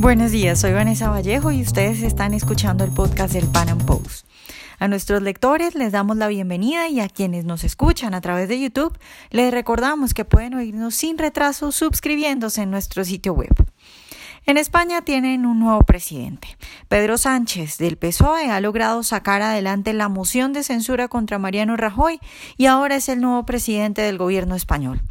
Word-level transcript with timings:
Buenos 0.00 0.30
días, 0.30 0.58
soy 0.58 0.72
Vanessa 0.72 1.10
Vallejo 1.10 1.52
y 1.52 1.60
ustedes 1.60 2.00
están 2.00 2.32
escuchando 2.32 2.84
el 2.84 2.90
podcast 2.90 3.34
del 3.34 3.46
Pan 3.46 3.68
Am 3.68 3.84
Post. 3.84 4.26
A 4.78 4.88
nuestros 4.88 5.20
lectores 5.20 5.74
les 5.74 5.92
damos 5.92 6.16
la 6.16 6.28
bienvenida 6.28 6.88
y 6.88 7.00
a 7.00 7.08
quienes 7.10 7.44
nos 7.44 7.64
escuchan 7.64 8.14
a 8.14 8.22
través 8.22 8.48
de 8.48 8.58
YouTube 8.58 8.98
les 9.28 9.52
recordamos 9.52 10.14
que 10.14 10.24
pueden 10.24 10.54
oírnos 10.54 10.94
sin 10.94 11.18
retraso 11.18 11.70
suscribiéndose 11.70 12.62
en 12.62 12.70
nuestro 12.70 13.04
sitio 13.04 13.34
web. 13.34 13.54
En 14.50 14.56
España 14.56 15.02
tienen 15.02 15.46
un 15.46 15.60
nuevo 15.60 15.84
presidente. 15.84 16.56
Pedro 16.88 17.18
Sánchez 17.18 17.78
del 17.78 17.96
PSOE 17.96 18.50
ha 18.50 18.60
logrado 18.60 19.04
sacar 19.04 19.42
adelante 19.42 19.92
la 19.92 20.08
moción 20.08 20.52
de 20.52 20.64
censura 20.64 21.06
contra 21.06 21.38
Mariano 21.38 21.76
Rajoy 21.76 22.18
y 22.56 22.66
ahora 22.66 22.96
es 22.96 23.08
el 23.08 23.20
nuevo 23.20 23.46
presidente 23.46 24.02
del 24.02 24.18
gobierno 24.18 24.56
español. 24.56 25.02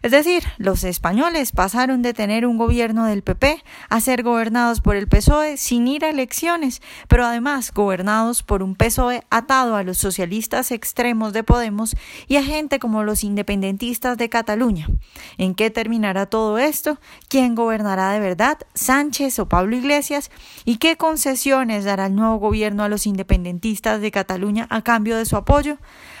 Es 0.00 0.12
decir, 0.12 0.44
los 0.56 0.82
españoles 0.82 1.52
pasaron 1.52 2.00
de 2.00 2.14
tener 2.14 2.46
un 2.46 2.56
gobierno 2.56 3.04
del 3.04 3.22
PP 3.22 3.62
a 3.90 4.00
ser 4.00 4.22
gobernados 4.22 4.80
por 4.80 4.96
el 4.96 5.08
PSOE 5.08 5.58
sin 5.58 5.88
ir 5.88 6.06
a 6.06 6.08
elecciones, 6.08 6.80
pero 7.06 7.26
además 7.26 7.72
gobernados 7.74 8.42
por 8.42 8.62
un 8.62 8.76
PSOE 8.76 9.24
atado 9.28 9.76
a 9.76 9.82
los 9.82 9.98
socialistas 9.98 10.70
extremos 10.70 11.34
de 11.34 11.44
Podemos 11.44 11.94
y 12.28 12.36
a 12.36 12.42
gente 12.42 12.78
como 12.78 13.02
los 13.02 13.24
independentistas 13.24 14.16
de 14.16 14.30
Cataluña. 14.30 14.88
¿En 15.36 15.54
qué 15.54 15.70
terminará 15.70 16.24
todo 16.24 16.56
esto? 16.56 16.98
¿Quién 17.28 17.54
gobernará 17.54 18.12
de 18.12 18.20
verdad? 18.20 18.58
Sánchez 18.86 19.38
o 19.40 19.48
Pablo 19.48 19.76
Iglesias 19.76 20.30
y 20.64 20.76
qué 20.76 20.96
concesiones 20.96 21.84
dará 21.84 22.06
el 22.06 22.14
nuevo 22.14 22.36
gobierno 22.36 22.84
a 22.84 22.88
los 22.88 23.06
independentistas 23.06 24.00
de 24.00 24.12
Cataluña 24.12 24.68
a 24.70 24.82
cambio 24.82 25.16
de 25.16 25.26
su 25.26 25.36
apoyo. 25.36 25.78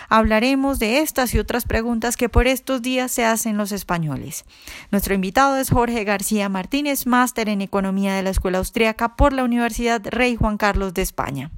Hablaremos 0.08 0.80
de 0.80 0.98
estas 0.98 1.32
y 1.34 1.38
otras 1.38 1.64
preguntas 1.64 2.16
que 2.16 2.28
por 2.28 2.48
estos 2.48 2.82
días 2.82 3.12
se 3.12 3.24
hacen 3.24 3.56
los 3.56 3.70
españoles. 3.70 4.44
Nuestro 4.90 5.14
invitado 5.14 5.56
es 5.56 5.70
Jorge 5.70 6.02
García 6.02 6.48
Martínez, 6.48 7.06
máster 7.06 7.48
en 7.48 7.60
Economía 7.60 8.14
de 8.14 8.22
la 8.22 8.30
Escuela 8.30 8.58
Austriaca 8.58 9.16
por 9.16 9.32
la 9.32 9.44
Universidad 9.44 10.02
Rey 10.04 10.34
Juan 10.36 10.56
Carlos 10.56 10.92
de 10.92 11.02
España. 11.02 11.52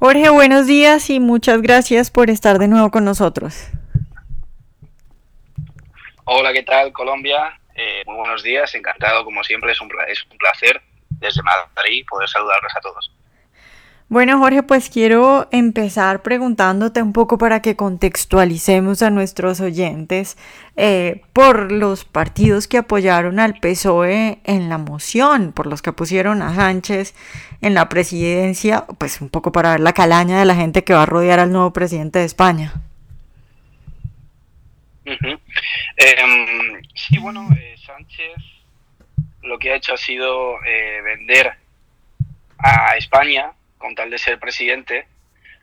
Jorge, 0.00 0.28
buenos 0.30 0.66
días 0.66 1.08
y 1.10 1.20
muchas 1.20 1.62
gracias 1.62 2.10
por 2.10 2.28
estar 2.28 2.58
de 2.58 2.68
nuevo 2.68 2.90
con 2.90 3.04
nosotros. 3.04 3.54
Hola, 6.26 6.54
¿qué 6.54 6.62
tal 6.62 6.90
Colombia? 6.90 7.60
Eh, 7.74 8.02
muy 8.06 8.16
buenos 8.16 8.42
días, 8.42 8.74
encantado 8.74 9.24
como 9.26 9.44
siempre, 9.44 9.72
es 9.72 9.80
un, 9.82 9.88
placer 10.38 10.80
desde 11.10 11.42
Madrid 11.42 12.06
poder 12.08 12.26
saludarlos 12.30 12.72
a 12.74 12.80
todos. 12.80 13.12
Bueno, 14.08 14.38
Jorge, 14.38 14.62
pues 14.62 14.88
quiero 14.88 15.48
empezar 15.50 16.22
preguntándote 16.22 17.02
un 17.02 17.12
poco 17.12 17.36
para 17.36 17.60
que 17.60 17.76
contextualicemos 17.76 19.02
a 19.02 19.10
nuestros 19.10 19.60
oyentes 19.60 20.38
eh, 20.76 21.22
por 21.34 21.70
los 21.70 22.06
partidos 22.06 22.68
que 22.68 22.78
apoyaron 22.78 23.38
al 23.38 23.60
PSOE 23.60 24.38
en 24.44 24.70
la 24.70 24.78
moción, 24.78 25.52
por 25.52 25.66
los 25.66 25.82
que 25.82 25.92
pusieron 25.92 26.40
a 26.40 26.54
Sánchez 26.54 27.14
en 27.60 27.74
la 27.74 27.90
presidencia, 27.90 28.86
pues 28.96 29.20
un 29.20 29.28
poco 29.28 29.52
para 29.52 29.72
ver 29.72 29.80
la 29.80 29.92
calaña 29.92 30.38
de 30.38 30.46
la 30.46 30.54
gente 30.54 30.84
que 30.84 30.94
va 30.94 31.02
a 31.02 31.06
rodear 31.06 31.38
al 31.38 31.52
nuevo 31.52 31.72
presidente 31.72 32.20
de 32.20 32.24
España. 32.24 32.72
Em, 35.04 36.82
sí, 36.94 37.18
bueno, 37.18 37.48
eh, 37.58 37.76
Sánchez 37.78 38.34
lo 39.42 39.58
que 39.58 39.72
ha 39.72 39.76
hecho 39.76 39.92
ha 39.92 39.98
sido 39.98 40.56
eh, 40.64 41.02
vender 41.02 41.52
a 42.58 42.96
España, 42.96 43.52
con 43.76 43.94
tal 43.94 44.08
de 44.08 44.16
ser 44.16 44.38
presidente, 44.38 45.06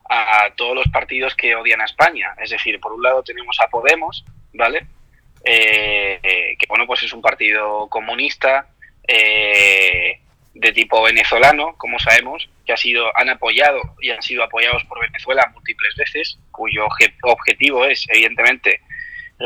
a 0.08 0.52
todos 0.56 0.76
los 0.76 0.88
partidos 0.90 1.36
que 1.36 1.56
odian 1.56 1.82
a 1.82 1.86
España. 1.86 2.36
Es 2.44 2.52
decir, 2.52 2.80
por 2.80 2.92
un 2.92 3.02
lado 3.02 3.24
tenemos 3.24 3.58
a 3.60 3.70
Podemos, 3.70 4.24
¿vale? 4.54 4.86
Eh, 5.44 6.56
que 6.60 6.66
bueno, 6.68 6.86
pues 6.86 7.02
es 7.04 7.14
un 7.14 7.22
partido 7.22 7.88
comunista 7.88 8.68
de 9.08 10.72
tipo 10.74 11.02
venezolano, 11.02 11.76
como 11.78 11.98
sabemos, 11.98 12.50
que 12.66 12.74
ha 12.74 12.78
sido, 12.78 13.16
han 13.18 13.30
apoyado 13.30 13.82
y 14.02 14.12
han 14.12 14.22
sido 14.22 14.44
apoyados 14.44 14.84
por 14.86 15.02
Venezuela 15.02 15.50
múltiples 15.54 15.96
veces, 15.96 16.38
cuyo 16.52 16.88
objetivo 17.24 17.86
es, 17.86 18.06
evidentemente, 18.10 18.82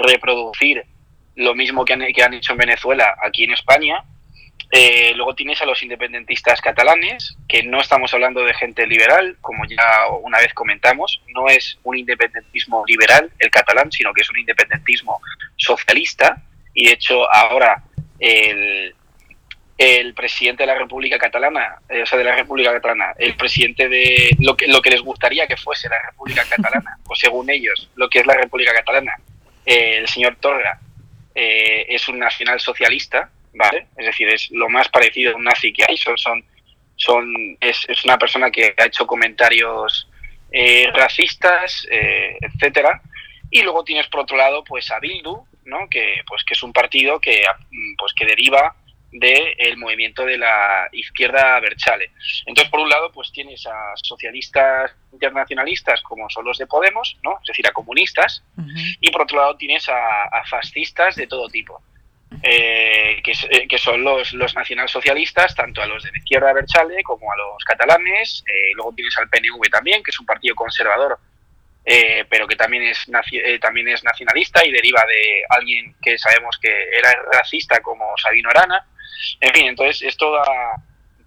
reproducir 0.04 0.84
lo 1.36 1.54
mismo 1.56 1.86
que 1.86 1.94
han, 1.94 2.02
que 2.14 2.24
han 2.24 2.34
hecho 2.34 2.54
en 2.54 2.60
Venezuela 2.60 3.16
aquí 3.22 3.44
en 3.44 3.54
España. 3.54 4.04
Eh, 4.72 5.14
luego 5.16 5.36
tienes 5.36 5.62
a 5.62 5.66
los 5.66 5.82
independentistas 5.84 6.60
catalanes, 6.60 7.38
que 7.48 7.64
no 7.64 7.80
estamos 7.80 8.14
hablando 8.14 8.44
de 8.44 8.54
gente 8.54 8.88
liberal, 8.88 9.38
como 9.42 9.64
ya 9.66 10.08
una 10.22 10.40
vez 10.40 10.54
comentamos, 10.54 11.22
no 11.34 11.48
es 11.48 11.78
un 11.84 11.98
independentismo 11.98 12.84
liberal 12.88 13.32
el 13.40 13.52
catalán, 13.52 13.92
sino 13.92 14.12
que 14.14 14.22
es 14.22 14.30
un 14.30 14.40
independentismo 14.40 15.22
socialista, 15.56 16.42
y 16.74 16.88
de 16.88 16.94
hecho 16.94 17.32
ahora 17.32 17.84
el, 18.20 18.96
el 19.78 20.14
presidente 20.14 20.64
de 20.64 20.68
la 20.68 20.78
República 20.78 21.18
Catalana, 21.18 21.80
eh, 21.90 22.04
o 22.04 22.06
sea, 22.06 22.18
de 22.18 22.24
la 22.24 22.36
República 22.36 22.72
Catalana, 22.72 23.14
el 23.18 23.36
presidente 23.36 23.90
de 23.90 24.36
lo 24.40 24.56
que, 24.56 24.68
lo 24.68 24.82
que 24.82 24.90
les 24.90 25.02
gustaría 25.02 25.48
que 25.48 25.58
fuese 25.58 25.90
la 25.90 26.02
República 26.10 26.44
Catalana, 26.50 26.98
o 27.08 27.16
según 27.16 27.50
ellos, 27.50 27.90
lo 27.96 28.10
que 28.10 28.20
es 28.20 28.26
la 28.26 28.36
República 28.36 28.74
Catalana, 28.74 29.16
eh, 29.66 29.98
el 29.98 30.08
señor 30.08 30.38
Torra 30.40 30.80
eh, 31.34 31.86
es 31.90 32.08
un 32.08 32.20
nacional 32.20 32.60
socialista, 32.60 33.30
¿vale? 33.54 33.88
Es 33.98 34.06
decir, 34.06 34.28
es 34.30 34.50
lo 34.52 34.70
más 34.70 34.90
parecido 34.90 35.34
a 35.34 35.36
un 35.36 35.44
nazi 35.44 35.74
que 35.74 35.84
hay. 35.88 35.98
Son, 35.98 36.44
son, 36.96 37.58
es, 37.60 37.86
una 38.06 38.18
persona 38.18 38.52
que 38.52 38.74
ha 38.78 38.86
hecho 38.86 39.08
comentarios 39.08 40.10
eh, 40.52 40.90
racistas, 40.94 41.88
etcétera. 41.90 43.02
Y 43.50 43.62
luego 43.62 43.84
tienes 43.84 44.08
por 44.08 44.22
otro 44.22 44.38
lado, 44.38 44.64
pues 44.64 44.90
a 44.92 45.00
Bildu, 45.00 45.46
¿no? 45.66 45.90
Que, 45.90 46.22
pues, 46.28 46.44
que 46.44 46.54
es 46.54 46.64
un 46.64 46.74
partido 46.74 47.20
que, 47.20 47.44
pues, 47.98 48.14
que 48.14 48.26
deriva 48.26 48.76
del 49.20 49.78
movimiento 49.78 50.26
de 50.26 50.38
la 50.38 50.90
izquierda 50.92 51.60
Berchale. 51.62 52.12
Entonces, 52.46 52.70
por 52.70 52.82
un 52.82 52.90
lado, 52.90 53.12
pues 53.12 53.32
tienes 53.32 53.66
a 53.66 53.94
socialistas 53.96 54.92
internacionalistas 55.14 56.02
como 56.02 56.30
son 56.30 56.46
los 56.46 56.58
de 56.58 56.68
Podemos, 56.68 57.18
¿no? 57.24 57.40
es 57.42 57.48
decir, 57.48 57.66
a 57.68 57.72
comunistas, 57.72 58.44
y 59.00 59.10
por 59.12 59.22
otro 59.22 59.38
lado 59.38 59.56
tienes 59.56 59.88
a, 59.90 60.44
fascistas 60.50 61.16
de 61.16 61.28
todo 61.28 61.48
tipo. 61.48 61.82
Eh, 62.44 63.22
eh, 63.24 63.68
que, 63.68 63.78
son 63.78 64.04
los, 64.04 64.34
los 64.34 64.54
nacionalsocialistas, 64.56 65.56
tanto 65.56 65.82
a 65.82 65.86
los 65.86 66.04
de 66.04 66.12
la 66.12 66.18
izquierda 66.18 66.52
Berchale 66.52 67.02
como 67.04 67.32
a 67.32 67.38
los 67.38 67.64
catalanes. 67.64 68.44
Eh, 68.48 68.72
luego 68.76 68.94
tienes 68.94 69.18
al 69.18 69.30
PNV 69.30 69.70
también, 69.72 70.04
que 70.04 70.12
es 70.12 70.20
un 70.20 70.26
partido 70.26 70.56
conservador, 70.56 71.18
pero 72.30 72.48
que 72.48 72.56
también 72.56 72.84
es, 72.84 73.08
también 73.62 73.88
es 73.88 74.04
nacionalista 74.04 74.66
y 74.66 74.72
deriva 74.72 75.06
de 75.06 75.44
alguien 75.50 75.96
que 76.02 76.18
sabemos 76.18 76.58
que 76.60 76.68
era 76.98 77.14
racista 77.32 77.80
como 77.82 78.06
Sabino 78.18 78.50
Arana. 78.50 78.86
En 79.42 79.54
fin, 79.54 79.68
entonces 79.68 80.02
es 80.02 80.18
toda, 80.18 80.44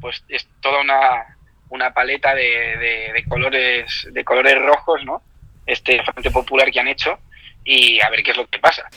pues, 0.00 0.22
es 0.28 0.48
toda 0.60 0.80
una, 0.80 1.36
una 1.70 1.92
paleta 1.92 2.34
de, 2.34 3.12
de, 3.14 3.24
colores 3.28 4.08
de 4.10 4.24
colores 4.24 4.60
rojos, 4.60 5.04
¿no? 5.04 5.22
Este 5.66 6.02
Frente 6.02 6.30
Popular 6.30 6.70
que 6.70 6.80
han 6.80 6.88
hecho 6.88 7.18
y 7.64 8.00
a 8.00 8.08
ver 8.10 8.22
qué 8.22 8.30
es 8.30 8.36
lo 8.36 8.46
que 8.46 8.58
pasa. 8.58 8.88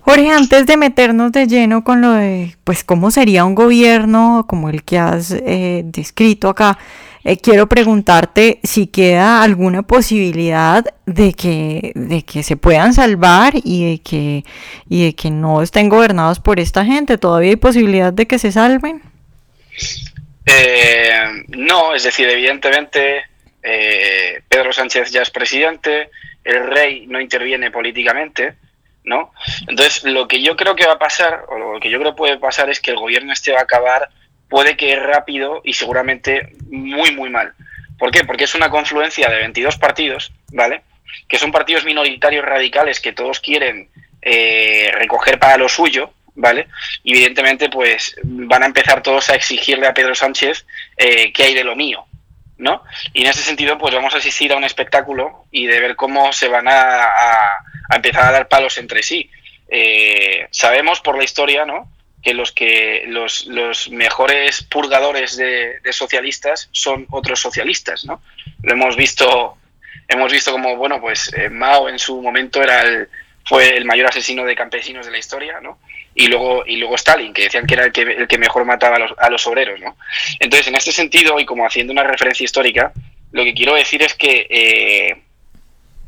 Jorge, 0.00 0.30
antes 0.30 0.66
de 0.66 0.76
meternos 0.76 1.32
de 1.32 1.46
lleno 1.48 1.82
con 1.82 2.00
lo 2.00 2.12
de, 2.12 2.56
pues, 2.62 2.84
cómo 2.84 3.10
sería 3.10 3.44
un 3.44 3.54
gobierno 3.54 4.46
como 4.48 4.70
el 4.70 4.84
que 4.84 4.98
has 4.98 5.32
eh, 5.32 5.82
descrito 5.84 6.48
acá, 6.48 6.78
eh, 7.26 7.38
quiero 7.38 7.68
preguntarte 7.68 8.60
si 8.62 8.86
queda 8.86 9.42
alguna 9.42 9.82
posibilidad 9.82 10.84
de 11.06 11.32
que, 11.32 11.90
de 11.96 12.24
que 12.24 12.44
se 12.44 12.56
puedan 12.56 12.94
salvar 12.94 13.54
y 13.64 13.90
de 13.90 13.98
que, 14.00 14.44
y 14.88 15.06
de 15.06 15.14
que 15.16 15.32
no 15.32 15.60
estén 15.60 15.88
gobernados 15.88 16.38
por 16.38 16.60
esta 16.60 16.84
gente. 16.84 17.18
¿Todavía 17.18 17.50
hay 17.50 17.56
posibilidad 17.56 18.12
de 18.12 18.26
que 18.26 18.38
se 18.38 18.52
salven? 18.52 19.02
Eh, 20.46 21.24
no, 21.48 21.96
es 21.96 22.04
decir, 22.04 22.28
evidentemente 22.28 23.24
eh, 23.60 24.42
Pedro 24.48 24.72
Sánchez 24.72 25.10
ya 25.10 25.22
es 25.22 25.30
presidente, 25.30 26.10
el 26.44 26.64
rey 26.68 27.08
no 27.08 27.20
interviene 27.20 27.72
políticamente, 27.72 28.54
¿no? 29.02 29.32
Entonces, 29.66 30.04
lo 30.04 30.28
que 30.28 30.40
yo 30.40 30.54
creo 30.56 30.76
que 30.76 30.86
va 30.86 30.92
a 30.92 30.98
pasar, 31.00 31.42
o 31.48 31.74
lo 31.74 31.80
que 31.80 31.90
yo 31.90 31.98
creo 31.98 32.14
puede 32.14 32.38
pasar 32.38 32.70
es 32.70 32.78
que 32.78 32.92
el 32.92 32.98
gobierno 32.98 33.32
este 33.32 33.50
va 33.50 33.58
a 33.58 33.62
acabar 33.62 34.10
puede 34.48 34.76
que 34.76 34.96
rápido 34.96 35.60
y 35.64 35.72
seguramente 35.72 36.52
muy, 36.68 37.10
muy 37.12 37.30
mal. 37.30 37.52
¿Por 37.98 38.10
qué? 38.10 38.24
Porque 38.24 38.44
es 38.44 38.54
una 38.54 38.70
confluencia 38.70 39.28
de 39.28 39.36
22 39.36 39.76
partidos, 39.78 40.32
¿vale? 40.52 40.82
Que 41.28 41.38
son 41.38 41.52
partidos 41.52 41.84
minoritarios 41.84 42.44
radicales 42.44 43.00
que 43.00 43.12
todos 43.12 43.40
quieren 43.40 43.88
eh, 44.22 44.90
recoger 44.92 45.38
para 45.38 45.56
lo 45.56 45.68
suyo, 45.68 46.12
¿vale? 46.34 46.68
Y 47.02 47.12
evidentemente, 47.12 47.68
pues 47.70 48.16
van 48.22 48.62
a 48.62 48.66
empezar 48.66 49.02
todos 49.02 49.30
a 49.30 49.34
exigirle 49.34 49.86
a 49.86 49.94
Pedro 49.94 50.14
Sánchez 50.14 50.66
eh, 50.96 51.32
que 51.32 51.44
hay 51.44 51.54
de 51.54 51.64
lo 51.64 51.74
mío, 51.74 52.04
¿no? 52.58 52.82
Y 53.14 53.22
en 53.22 53.28
ese 53.28 53.42
sentido, 53.42 53.78
pues 53.78 53.94
vamos 53.94 54.14
a 54.14 54.18
asistir 54.18 54.52
a 54.52 54.56
un 54.56 54.64
espectáculo 54.64 55.46
y 55.50 55.66
de 55.66 55.80
ver 55.80 55.96
cómo 55.96 56.32
se 56.32 56.48
van 56.48 56.68
a, 56.68 57.04
a, 57.04 57.96
empezar 57.96 58.24
a 58.24 58.32
dar 58.32 58.48
palos 58.48 58.78
entre 58.78 59.02
sí. 59.02 59.30
Eh, 59.68 60.46
sabemos 60.50 61.00
por 61.00 61.16
la 61.16 61.24
historia, 61.24 61.64
¿no? 61.64 61.90
Que 62.26 62.34
los 62.34 62.50
que 62.50 63.04
los, 63.06 63.46
los 63.46 63.88
mejores 63.88 64.64
purgadores 64.64 65.36
de, 65.36 65.78
socialistas 65.92 66.68
son 66.72 67.06
otros 67.10 67.38
socialistas, 67.38 68.04
¿no? 68.04 68.20
Lo 68.64 68.72
hemos 68.72 68.96
visto, 68.96 69.56
hemos 70.08 70.32
visto 70.32 70.50
como, 70.50 70.74
bueno, 70.74 71.00
pues 71.00 71.32
eh, 71.34 71.48
Mao 71.48 71.88
en 71.88 72.00
su 72.00 72.20
momento 72.20 72.60
era 72.60 72.82
el, 72.82 73.08
fue 73.44 73.76
el 73.76 73.84
mayor 73.84 74.08
asesino 74.08 74.42
de 74.44 74.56
campesinos 74.56 75.06
de 75.06 75.12
la 75.12 75.18
historia, 75.18 75.60
¿no? 75.60 75.78
Y 76.16 76.26
luego, 76.26 76.64
y 76.66 76.78
luego 76.78 76.96
Stalin, 76.96 77.32
que 77.32 77.42
decían 77.44 77.64
que 77.64 77.74
era 77.74 77.84
el 77.84 77.92
que, 77.92 78.02
el 78.02 78.26
que 78.26 78.38
mejor 78.38 78.64
mataba 78.64 78.96
a 78.96 78.98
los, 78.98 79.12
a 79.16 79.30
los 79.30 79.46
obreros, 79.46 79.78
¿no? 79.78 79.96
Entonces, 80.40 80.66
en 80.66 80.74
este 80.74 80.90
sentido, 80.90 81.38
y 81.38 81.46
como 81.46 81.64
haciendo 81.64 81.92
una 81.92 82.02
referencia 82.02 82.42
histórica, 82.42 82.92
lo 83.30 83.44
que 83.44 83.54
quiero 83.54 83.76
decir 83.76 84.02
es 84.02 84.14
que 84.14 84.48
eh, 84.50 85.22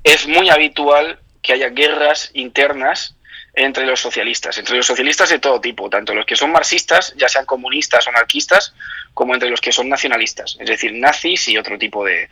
es 0.03 0.27
muy 0.27 0.51
habitual 0.51 1.21
que 1.43 1.53
haya 1.53 1.69
guerras 1.69 2.33
internas 2.35 3.15
entre 3.59 3.87
los 3.87 4.01
socialistas, 4.01 4.57
entre 4.59 4.77
los 4.77 4.87
socialistas 4.87 5.29
de 5.31 5.39
todo 5.39 5.61
tipo, 5.61 5.91
tanto 5.91 6.15
los 6.15 6.25
que 6.25 6.37
son 6.37 6.53
marxistas, 6.53 7.13
ya 7.17 7.29
sean 7.29 7.45
comunistas 7.45 8.07
o 8.07 8.11
anarquistas, 8.11 8.75
como 9.15 9.35
entre 9.35 9.51
los 9.51 9.61
que 9.61 9.73
son 9.73 9.89
nacionalistas, 9.89 10.57
es 10.61 10.69
decir, 10.69 10.93
nazis 10.95 11.49
y 11.49 11.59
otro 11.59 11.77
tipo 11.77 12.05
de, 12.05 12.29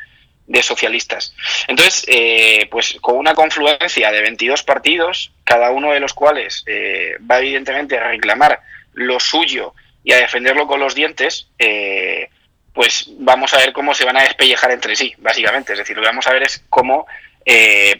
socialistas. 0.62 1.34
Entonces, 1.67 2.05
eh, 2.06 2.69
pues 2.70 2.96
con 3.00 3.17
una 3.17 3.34
confluencia 3.34 4.12
de 4.12 4.23
22 4.23 4.62
partidos, 4.62 5.32
cada 5.43 5.70
uno 5.70 5.93
de 5.93 6.00
los 6.00 6.14
cuales 6.14 6.62
eh, 6.67 7.17
va 7.28 7.40
evidentemente 7.40 7.99
a 7.99 8.08
reclamar 8.08 8.61
lo 8.94 9.19
suyo 9.19 9.75
y 10.05 10.12
a 10.12 10.19
defenderlo 10.19 10.69
con 10.69 10.78
los 10.78 10.94
dientes, 10.94 11.49
eh, 11.58 12.31
pues 12.73 13.08
vamos 13.19 13.52
a 13.52 13.58
ver 13.58 13.73
cómo 13.73 13.93
se 13.93 14.05
van 14.05 14.17
a 14.17 14.23
despellejar 14.23 14.70
entre 14.70 14.94
sí, 14.94 15.12
básicamente. 15.19 15.73
Es 15.73 15.81
decir, 15.81 15.96
lo 15.96 16.02
que 16.02 16.08
vamos 16.08 16.26
a 16.28 16.32
ver 16.32 16.44
es 16.44 16.64
cómo 16.70 17.06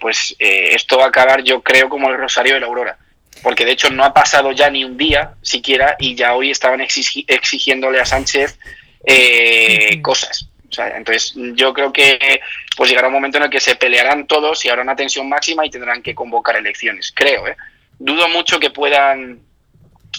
pues 0.01 0.35
esto 0.39 0.99
va 0.99 1.05
a 1.05 1.09
acabar, 1.09 1.41
yo 1.45 1.63
creo, 1.63 1.89
como 1.89 2.11
el 2.11 2.19
Rosario 2.19 2.55
de 2.55 2.61
la 2.61 2.67
Aurora 2.67 2.99
porque 3.43 3.65
de 3.65 3.73
hecho 3.73 3.91
no 3.91 4.05
ha 4.05 4.15
pasado 4.15 4.53
ya 4.53 4.71
ni 4.71 4.85
un 4.85 4.97
día 4.97 5.35
siquiera 5.43 5.97
y 5.99 6.15
ya 6.15 6.35
hoy 6.35 6.51
estaban 6.51 6.81
exigiéndole 6.81 8.01
a 8.01 8.07
Sánchez 8.07 8.59
eh, 9.05 10.01
cosas. 10.03 10.49
entonces 10.97 11.35
yo 11.55 11.73
creo 11.73 11.93
que 11.93 12.41
pues 12.77 12.91
llegará 12.91 13.09
un 13.09 13.15
momento 13.15 13.39
en 13.39 13.45
el 13.45 13.51
que 13.51 13.61
se 13.61 13.77
pelearán 13.77 14.27
todos 14.27 14.65
y 14.65 14.69
habrá 14.69 14.83
una 14.83 14.97
tensión 14.97 15.29
máxima 15.29 15.65
y 15.65 15.71
tendrán 15.71 16.03
que 16.03 16.15
convocar 16.15 16.57
elecciones, 16.57 17.13
creo. 17.15 17.47
¿eh? 17.47 17.57
Dudo 17.99 18.29
mucho 18.29 18.61
que 18.61 18.71
puedan 18.71 19.41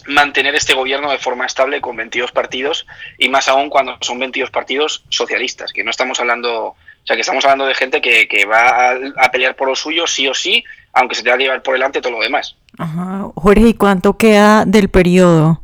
mantener 0.05 0.55
este 0.55 0.73
gobierno 0.73 1.11
de 1.11 1.17
forma 1.17 1.45
estable 1.45 1.81
con 1.81 1.95
22 1.95 2.31
partidos 2.31 2.85
y 3.17 3.29
más 3.29 3.47
aún 3.47 3.69
cuando 3.69 3.97
son 4.01 4.19
22 4.19 4.51
partidos 4.51 5.03
socialistas, 5.09 5.71
que 5.73 5.83
no 5.83 5.91
estamos 5.91 6.19
hablando, 6.19 6.67
o 6.67 6.75
sea, 7.03 7.15
que 7.15 7.21
estamos 7.21 7.43
hablando 7.45 7.65
de 7.65 7.75
gente 7.75 8.01
que, 8.01 8.27
que 8.27 8.45
va 8.45 8.91
a, 8.91 9.31
pelear 9.31 9.55
por 9.55 9.67
lo 9.67 9.75
suyo 9.75 10.07
sí 10.07 10.27
o 10.27 10.33
sí, 10.33 10.63
aunque 10.93 11.15
se 11.15 11.23
tenga 11.23 11.37
que 11.37 11.43
llevar 11.43 11.63
por 11.63 11.73
delante 11.73 12.01
todo 12.01 12.13
lo 12.13 12.21
demás. 12.21 12.55
Ajá. 12.77 13.29
Jorge, 13.35 13.69
¿y 13.69 13.73
cuánto 13.73 14.17
queda 14.17 14.65
del 14.65 14.89
periodo 14.89 15.61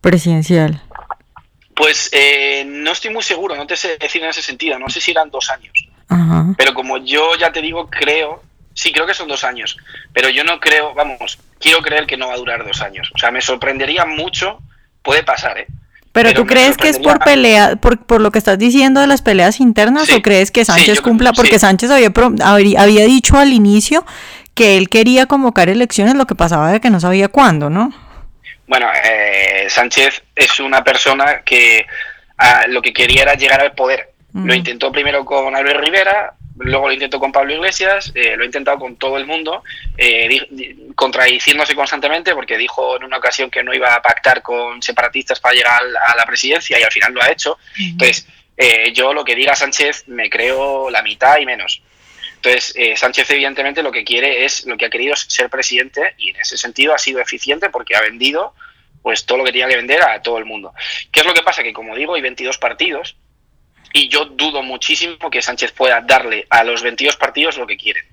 presidencial? 0.00 0.82
Pues 1.74 2.08
eh, 2.12 2.64
no 2.66 2.92
estoy 2.92 3.12
muy 3.12 3.22
seguro, 3.22 3.54
no 3.54 3.66
te 3.66 3.76
sé 3.76 3.98
decir 3.98 4.22
en 4.22 4.30
ese 4.30 4.42
sentido, 4.42 4.78
no 4.78 4.88
sé 4.88 5.00
si 5.00 5.10
eran 5.10 5.30
dos 5.30 5.50
años. 5.50 5.72
Pero 6.56 6.72
como 6.72 6.98
yo 6.98 7.34
ya 7.38 7.52
te 7.52 7.60
digo, 7.60 7.90
creo, 7.90 8.42
sí, 8.72 8.92
creo 8.92 9.06
que 9.06 9.14
son 9.14 9.28
dos 9.28 9.44
años, 9.44 9.76
pero 10.12 10.30
yo 10.30 10.44
no 10.44 10.60
creo, 10.60 10.94
vamos, 10.94 11.38
quiero 11.58 11.82
creer 11.82 12.06
que 12.06 12.16
no 12.16 12.28
va 12.28 12.34
a 12.34 12.38
durar 12.38 12.64
dos 12.64 12.80
años. 12.80 13.10
O 13.14 13.18
sea, 13.18 13.30
me 13.30 13.40
sorprendería 13.40 14.06
mucho, 14.06 14.60
puede 15.02 15.22
pasar, 15.22 15.58
¿eh? 15.58 15.66
Pero, 16.16 16.32
tú 16.32 16.46
crees 16.46 16.78
que 16.78 16.88
es 16.88 16.98
por 16.98 17.18
pelea, 17.18 17.76
por, 17.76 17.98
por, 17.98 18.22
lo 18.22 18.30
que 18.30 18.38
estás 18.38 18.58
diciendo 18.58 19.02
de 19.02 19.06
las 19.06 19.20
peleas 19.20 19.60
internas 19.60 20.10
o 20.10 20.22
crees 20.22 20.50
que 20.50 20.64
Sánchez 20.64 21.02
cumpla? 21.02 21.34
Porque 21.34 21.58
Sánchez 21.58 21.90
había, 21.90 22.10
había 22.78 23.04
dicho 23.04 23.36
al 23.36 23.52
inicio 23.52 24.04
que 24.54 24.78
él 24.78 24.88
quería 24.88 25.26
convocar 25.26 25.68
elecciones, 25.68 26.14
lo 26.14 26.26
que 26.26 26.34
pasaba 26.34 26.72
de 26.72 26.80
que 26.80 26.88
no 26.88 27.00
sabía 27.00 27.28
cuándo, 27.28 27.68
¿no? 27.68 27.92
Bueno, 28.66 28.86
eh, 29.04 29.66
Sánchez 29.68 30.22
es 30.34 30.58
una 30.58 30.82
persona 30.82 31.42
que 31.44 31.86
ah, 32.38 32.64
lo 32.66 32.80
que 32.80 32.94
quería 32.94 33.22
era 33.22 33.34
llegar 33.34 33.60
al 33.60 33.72
poder. 33.72 34.12
Lo 34.32 34.54
intentó 34.54 34.92
primero 34.92 35.24
con 35.24 35.54
Albert 35.54 35.80
Rivera, 35.80 36.34
luego 36.58 36.86
lo 36.86 36.92
intentó 36.92 37.20
con 37.20 37.32
Pablo 37.32 37.54
Iglesias, 37.54 38.12
eh, 38.14 38.36
lo 38.36 38.42
ha 38.42 38.46
intentado 38.46 38.78
con 38.78 38.96
todo 38.96 39.18
el 39.18 39.26
mundo, 39.26 39.62
eh, 39.96 40.46
contradiciéndose 40.94 41.74
constantemente 41.74 42.34
porque 42.34 42.56
dijo 42.56 42.96
en 42.96 43.04
una 43.04 43.18
ocasión 43.18 43.50
que 43.50 43.62
no 43.62 43.74
iba 43.74 43.94
a 43.94 44.02
pactar 44.02 44.42
con 44.42 44.82
separatistas 44.82 45.40
para 45.40 45.54
llegar 45.54 45.80
a 46.06 46.16
la 46.16 46.24
presidencia 46.24 46.78
y 46.78 46.82
al 46.82 46.92
final 46.92 47.12
lo 47.12 47.22
ha 47.22 47.30
hecho. 47.30 47.58
Entonces, 47.78 48.26
eh, 48.56 48.92
yo 48.92 49.12
lo 49.12 49.24
que 49.24 49.34
diga 49.34 49.54
Sánchez 49.54 50.04
me 50.08 50.30
creo 50.30 50.90
la 50.90 51.02
mitad 51.02 51.38
y 51.38 51.46
menos. 51.46 51.82
Entonces, 52.36 52.74
Sánchez 52.98 53.28
evidentemente 53.30 53.82
lo 53.82 53.90
que 53.90 54.04
quiere 54.04 54.44
es, 54.44 54.66
lo 54.66 54.76
que 54.76 54.86
ha 54.86 54.90
querido 54.90 55.14
es 55.14 55.20
ser 55.28 55.50
presidente 55.50 56.14
y 56.16 56.30
en 56.30 56.36
ese 56.36 56.56
sentido 56.56 56.94
ha 56.94 56.98
sido 56.98 57.20
eficiente 57.20 57.70
porque 57.70 57.96
ha 57.96 58.00
vendido 58.02 58.54
pues 59.02 59.24
todo 59.24 59.38
lo 59.38 59.44
que 59.44 59.52
tenía 59.52 59.68
que 59.68 59.76
vender 59.76 60.02
a 60.02 60.22
todo 60.22 60.38
el 60.38 60.44
mundo. 60.44 60.72
¿Qué 61.10 61.20
es 61.20 61.26
lo 61.26 61.34
que 61.34 61.42
pasa? 61.42 61.62
Que 61.62 61.72
como 61.72 61.96
digo, 61.96 62.14
hay 62.14 62.22
22 62.22 62.58
partidos 62.58 63.16
y 63.92 64.08
yo 64.08 64.26
dudo 64.26 64.62
muchísimo 64.62 65.30
que 65.30 65.42
Sánchez 65.42 65.72
pueda 65.72 66.00
darle 66.00 66.46
a 66.50 66.64
los 66.64 66.82
22 66.82 67.16
partidos 67.16 67.56
lo 67.56 67.66
que 67.66 67.76
quieren. 67.76 68.04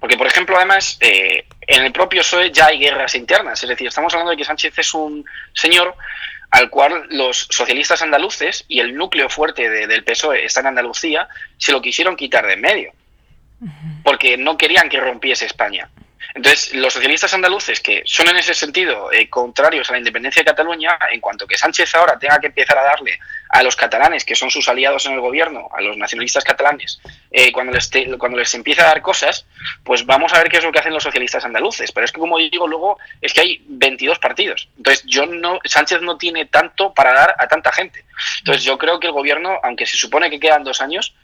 Porque, 0.00 0.16
por 0.16 0.26
ejemplo, 0.26 0.56
además, 0.56 0.96
eh, 1.00 1.46
en 1.66 1.84
el 1.84 1.92
propio 1.92 2.22
PSOE 2.22 2.52
ya 2.52 2.66
hay 2.66 2.78
guerras 2.78 3.14
internas. 3.14 3.62
Es 3.62 3.68
decir, 3.68 3.88
estamos 3.88 4.12
hablando 4.14 4.30
de 4.30 4.36
que 4.36 4.44
Sánchez 4.44 4.78
es 4.78 4.94
un 4.94 5.24
señor 5.52 5.94
al 6.50 6.70
cual 6.70 7.06
los 7.10 7.46
socialistas 7.50 8.00
andaluces 8.00 8.64
y 8.68 8.80
el 8.80 8.94
núcleo 8.94 9.28
fuerte 9.28 9.68
del 9.68 10.04
PSOE 10.04 10.44
está 10.44 10.60
en 10.60 10.68
Andalucía, 10.68 11.28
se 11.58 11.72
lo 11.72 11.82
quisieron 11.82 12.16
quitar 12.16 12.46
de 12.46 12.54
en 12.54 12.60
medio. 12.60 12.92
Porque 14.04 14.36
no 14.38 14.56
querían 14.56 14.88
que 14.88 15.00
rompiese 15.00 15.44
España. 15.44 15.90
Entonces, 16.34 16.74
los 16.74 16.92
socialistas 16.92 17.34
andaluces, 17.34 17.80
que 17.80 18.02
son 18.04 18.28
en 18.28 18.36
ese 18.36 18.54
sentido 18.54 19.10
eh, 19.12 19.28
contrarios 19.28 19.88
a 19.88 19.92
la 19.92 19.98
independencia 19.98 20.40
de 20.40 20.50
Cataluña, 20.50 20.96
en 21.10 21.20
cuanto 21.20 21.46
que 21.46 21.58
Sánchez 21.58 21.94
ahora 21.94 22.18
tenga 22.18 22.38
que 22.38 22.46
empezar 22.46 22.78
a 22.78 22.84
darle 22.84 23.18
a 23.48 23.62
los 23.62 23.76
catalanes, 23.76 24.24
que 24.24 24.34
son 24.34 24.50
sus 24.50 24.68
aliados 24.68 25.06
en 25.06 25.12
el 25.12 25.20
gobierno, 25.20 25.68
a 25.72 25.80
los 25.80 25.96
nacionalistas 25.96 26.44
catalanes, 26.44 27.00
eh, 27.30 27.50
cuando, 27.52 27.72
les 27.72 27.90
cuando 28.18 28.38
les 28.38 28.52
empieza 28.54 28.82
a 28.82 28.88
dar 28.88 29.02
cosas, 29.02 29.46
pues 29.84 30.04
vamos 30.04 30.32
a 30.32 30.38
ver 30.38 30.48
qué 30.48 30.58
es 30.58 30.64
lo 30.64 30.72
que 30.72 30.80
hacen 30.80 30.92
los 30.92 31.02
socialistas 31.02 31.44
andaluces. 31.44 31.92
Pero 31.92 32.04
es 32.04 32.12
que, 32.12 32.20
como 32.20 32.38
digo, 32.38 32.66
luego 32.66 32.98
es 33.20 33.32
que 33.32 33.40
hay 33.40 33.62
22 33.66 34.18
partidos. 34.18 34.68
Entonces, 34.76 35.04
yo 35.06 35.26
no, 35.26 35.58
Sánchez 35.64 36.02
no 36.02 36.18
tiene 36.18 36.46
tanto 36.46 36.92
para 36.92 37.12
dar 37.12 37.34
a 37.38 37.48
tanta 37.48 37.72
gente. 37.72 38.04
Entonces, 38.38 38.64
yo 38.64 38.76
creo 38.78 39.00
que 39.00 39.06
el 39.06 39.12
gobierno, 39.12 39.58
aunque 39.62 39.86
se 39.86 39.96
supone 39.96 40.30
que 40.30 40.40
quedan 40.40 40.64
dos 40.64 40.80
años, 40.80 41.14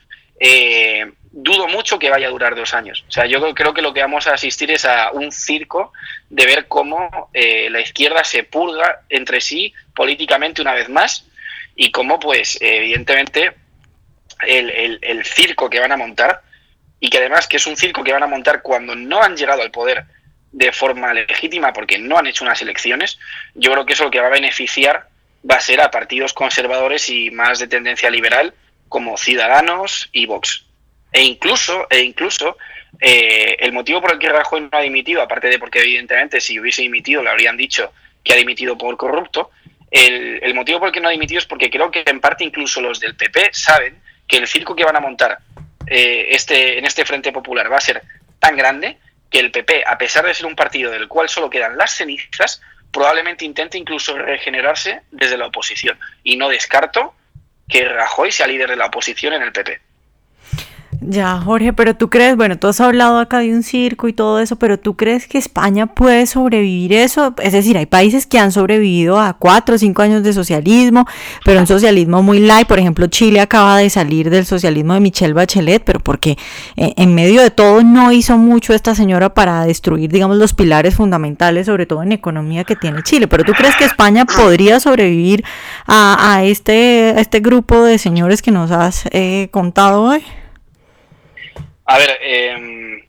eh, 0.41 1.12
dudo 1.31 1.69
mucho 1.69 1.99
que 1.99 2.11
vaya 2.11 2.27
a 2.27 2.31
durar 2.31 2.55
dos 2.55 2.75
años. 2.75 3.05
O 3.09 3.12
sea, 3.12 3.27
yo 3.27 3.55
creo 3.55 3.75
que 3.75 3.82
lo 3.82 3.93
que 3.93 4.00
vamos 4.00 4.27
a 4.27 4.35
asistir 4.35 4.70
es 4.70 4.85
a 4.85 5.11
un 5.12 5.31
circo 5.31 5.93
de 6.31 6.47
ver 6.47 6.67
cómo 6.69 7.31
eh, 7.32 7.69
la 7.70 7.81
izquierda 7.81 8.25
se 8.25 8.44
purga 8.44 9.03
entre 9.09 9.41
sí 9.41 9.73
políticamente 9.94 10.62
una 10.62 10.75
vez 10.75 10.88
más 10.88 11.27
y 11.76 11.91
cómo, 11.91 12.19
pues, 12.19 12.59
evidentemente, 12.61 13.53
el, 14.47 14.99
el, 15.03 15.25
circo 15.25 15.71
que 15.71 15.81
van 15.81 15.93
a 15.93 15.97
montar 15.97 16.43
y 17.00 17.11
que 17.11 17.19
además 17.19 17.47
que 17.47 17.56
es 17.56 17.67
un 17.67 17.76
circo 17.76 18.05
que 18.05 18.12
van 18.12 18.23
a 18.23 18.29
montar 18.29 18.62
cuando 18.62 18.94
no 18.94 19.23
han 19.23 19.37
llegado 19.37 19.62
al 19.62 19.71
poder 19.71 20.05
de 20.53 20.73
forma 20.73 21.12
legítima 21.12 21.73
porque 21.73 21.99
no 21.99 22.19
han 22.19 22.26
hecho 22.26 22.44
unas 22.44 22.62
elecciones, 22.62 23.19
yo 23.55 23.72
creo 23.72 23.87
que 23.87 23.94
eso 23.94 24.05
lo 24.05 24.10
que 24.10 24.20
va 24.20 24.29
a 24.29 24.31
beneficiar 24.31 25.08
va 25.48 25.56
a 25.56 25.60
ser 25.60 25.81
a 25.81 25.91
partidos 25.91 26.32
conservadores 26.32 27.08
y 27.08 27.31
más 27.31 27.58
de 27.58 27.67
tendencia 27.67 28.10
liberal 28.10 28.55
como 28.89 29.17
Ciudadanos 29.17 30.08
y 30.13 30.27
Vox. 30.27 30.67
E 31.13 31.22
incluso, 31.22 31.87
e 31.91 32.01
incluso 32.01 32.56
eh, 33.01 33.56
el 33.60 33.72
motivo 33.72 34.01
por 34.01 34.13
el 34.13 34.19
que 34.19 34.29
Rajoy 34.29 34.63
no 34.63 34.69
ha 34.72 34.81
dimitido, 34.81 35.22
aparte 35.22 35.48
de 35.48 35.58
porque 35.58 35.81
evidentemente 35.81 36.41
si 36.41 36.58
hubiese 36.58 36.82
dimitido 36.82 37.22
le 37.22 37.31
habrían 37.31 37.56
dicho 37.56 37.93
que 38.22 38.32
ha 38.32 38.37
dimitido 38.37 38.79
por 38.79 38.96
corrupto, 38.96 39.51
el, 39.94 40.55
motivo 40.55 40.81
por 40.81 40.89
el 40.89 40.93
que 40.93 41.01
no 41.01 41.08
ha 41.08 41.13
dimitido 41.13 41.39
es 41.39 41.46
porque 41.46 41.70
creo 41.70 41.91
que 41.91 42.03
en 42.05 42.20
parte 42.20 42.43
incluso 42.43 42.81
los 42.81 42.98
del 42.98 43.15
PP 43.15 43.51
saben 43.53 44.03
que 44.27 44.39
el 44.39 44.48
circo 44.48 44.74
que 44.74 44.84
van 44.84 44.96
a 44.96 45.01
montar 45.01 45.39
eh, 45.86 46.27
este, 46.31 46.79
en 46.79 46.84
este 46.84 47.05
Frente 47.05 47.31
Popular 47.31 47.70
va 47.70 47.77
a 47.77 47.81
ser 47.81 48.03
tan 48.41 48.56
grande 48.56 48.98
que 49.31 49.39
el 49.39 49.53
PP, 49.53 49.84
a 49.86 49.96
pesar 49.96 50.27
de 50.27 50.34
ser 50.34 50.46
un 50.46 50.56
partido 50.56 50.91
del 50.91 51.06
cual 51.06 51.29
solo 51.29 51.48
quedan 51.48 51.77
las 51.77 51.94
cenizas, 51.94 52.60
probablemente 52.91 53.44
intente 53.44 53.79
incluso 53.79 54.19
regenerarse 54.19 55.03
desde 55.13 55.36
la 55.36 55.46
oposición. 55.46 55.98
Y 56.24 56.36
no 56.36 56.48
descarto 56.48 57.15
que 57.69 57.84
Rajoy 57.84 58.32
sea 58.32 58.48
líder 58.48 58.70
de 58.70 58.77
la 58.77 58.86
oposición 58.86 59.32
en 59.32 59.43
el 59.43 59.53
PP. 59.53 59.81
Ya, 61.01 61.41
Jorge, 61.41 61.72
pero 61.72 61.94
tú 61.96 62.10
crees, 62.10 62.36
bueno, 62.36 62.58
tú 62.58 62.67
has 62.67 62.81
hablado 62.81 63.19
acá 63.19 63.39
de 63.39 63.55
un 63.55 63.63
circo 63.63 64.08
y 64.08 64.13
todo 64.13 64.41
eso, 64.41 64.56
pero 64.56 64.79
tú 64.79 64.96
crees 64.96 65.27
que 65.27 65.39
España 65.39 65.86
puede 65.86 66.27
sobrevivir 66.27 66.93
eso? 66.93 67.34
Es 67.43 67.53
decir, 67.53 67.77
hay 67.77 67.86
países 67.86 68.27
que 68.27 68.39
han 68.39 68.53
sobrevivido 68.53 69.19
a 69.19 69.34
cuatro 69.34 69.74
o 69.74 69.79
cinco 69.79 70.03
años 70.03 70.22
de 70.22 70.32
socialismo, 70.32 71.06
pero 71.44 71.60
un 71.60 71.67
socialismo 71.67 72.22
muy 72.22 72.41
light. 72.41 72.67
Por 72.67 72.79
ejemplo, 72.79 73.06
Chile 73.06 73.41
acaba 73.41 73.79
de 73.79 73.91
salir 73.91 74.31
del 74.31 74.46
socialismo 74.46 74.94
de 74.94 75.01
Michelle 75.01 75.34
Bachelet, 75.34 75.82
pero 75.84 76.01
porque 76.01 76.39
eh, 76.77 76.94
en 76.96 77.15
medio 77.15 77.43
de 77.43 77.51
todo 77.51 77.82
no 77.82 78.13
hizo 78.13 78.36
mucho 78.39 78.74
esta 78.74 78.94
señora 78.94 79.34
para 79.34 79.65
destruir, 79.65 80.10
digamos, 80.10 80.36
los 80.36 80.55
pilares 80.55 80.94
fundamentales, 80.94 81.67
sobre 81.67 81.86
todo 81.86 82.03
en 82.03 82.13
economía 82.13 82.65
que 82.65 82.77
tiene 82.77 83.03
Chile. 83.03 83.29
Pero 83.29 83.44
tú 83.44 83.53
crees 83.53 83.77
que 83.77 83.84
España 83.84 84.24
podría 84.24 84.81
sobrevivir 84.81 85.44
a, 85.86 86.43
este, 86.44 87.20
este 87.20 87.41
grupo 87.41 87.82
de 87.82 87.98
señores 87.98 88.43
que 88.43 88.51
nos 88.51 88.70
has 88.70 89.05
eh, 89.13 89.48
contado 89.51 90.03
hoy? 90.03 90.22
A 91.86 91.98
ver, 91.98 92.19
eh, 92.20 93.08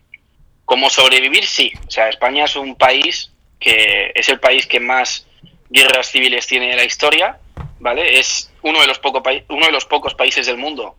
como 0.66 0.90
sobrevivir, 0.90 1.46
sí. 1.46 1.72
O 1.88 1.92
sea, 1.92 2.10
España 2.10 2.46
es 2.46 2.56
un 2.56 2.76
país 2.76 3.32
que 3.60 4.12
es 4.14 4.30
el 4.30 4.40
país 4.40 4.68
que 4.68 4.80
más 4.80 5.26
guerras 5.70 6.12
civiles 6.12 6.46
tiene 6.48 6.72
en 6.72 6.78
la 6.78 6.84
historia, 6.84 7.40
¿vale? 7.80 8.20
Es 8.20 8.52
uno 8.62 8.82
de 8.82 8.88
los, 8.88 9.00
poco 9.00 9.24
uno 9.50 9.66
de 9.66 9.72
los 9.72 9.86
pocos 9.86 10.14
países 10.14 10.46
del 10.46 10.58
mundo 10.58 10.96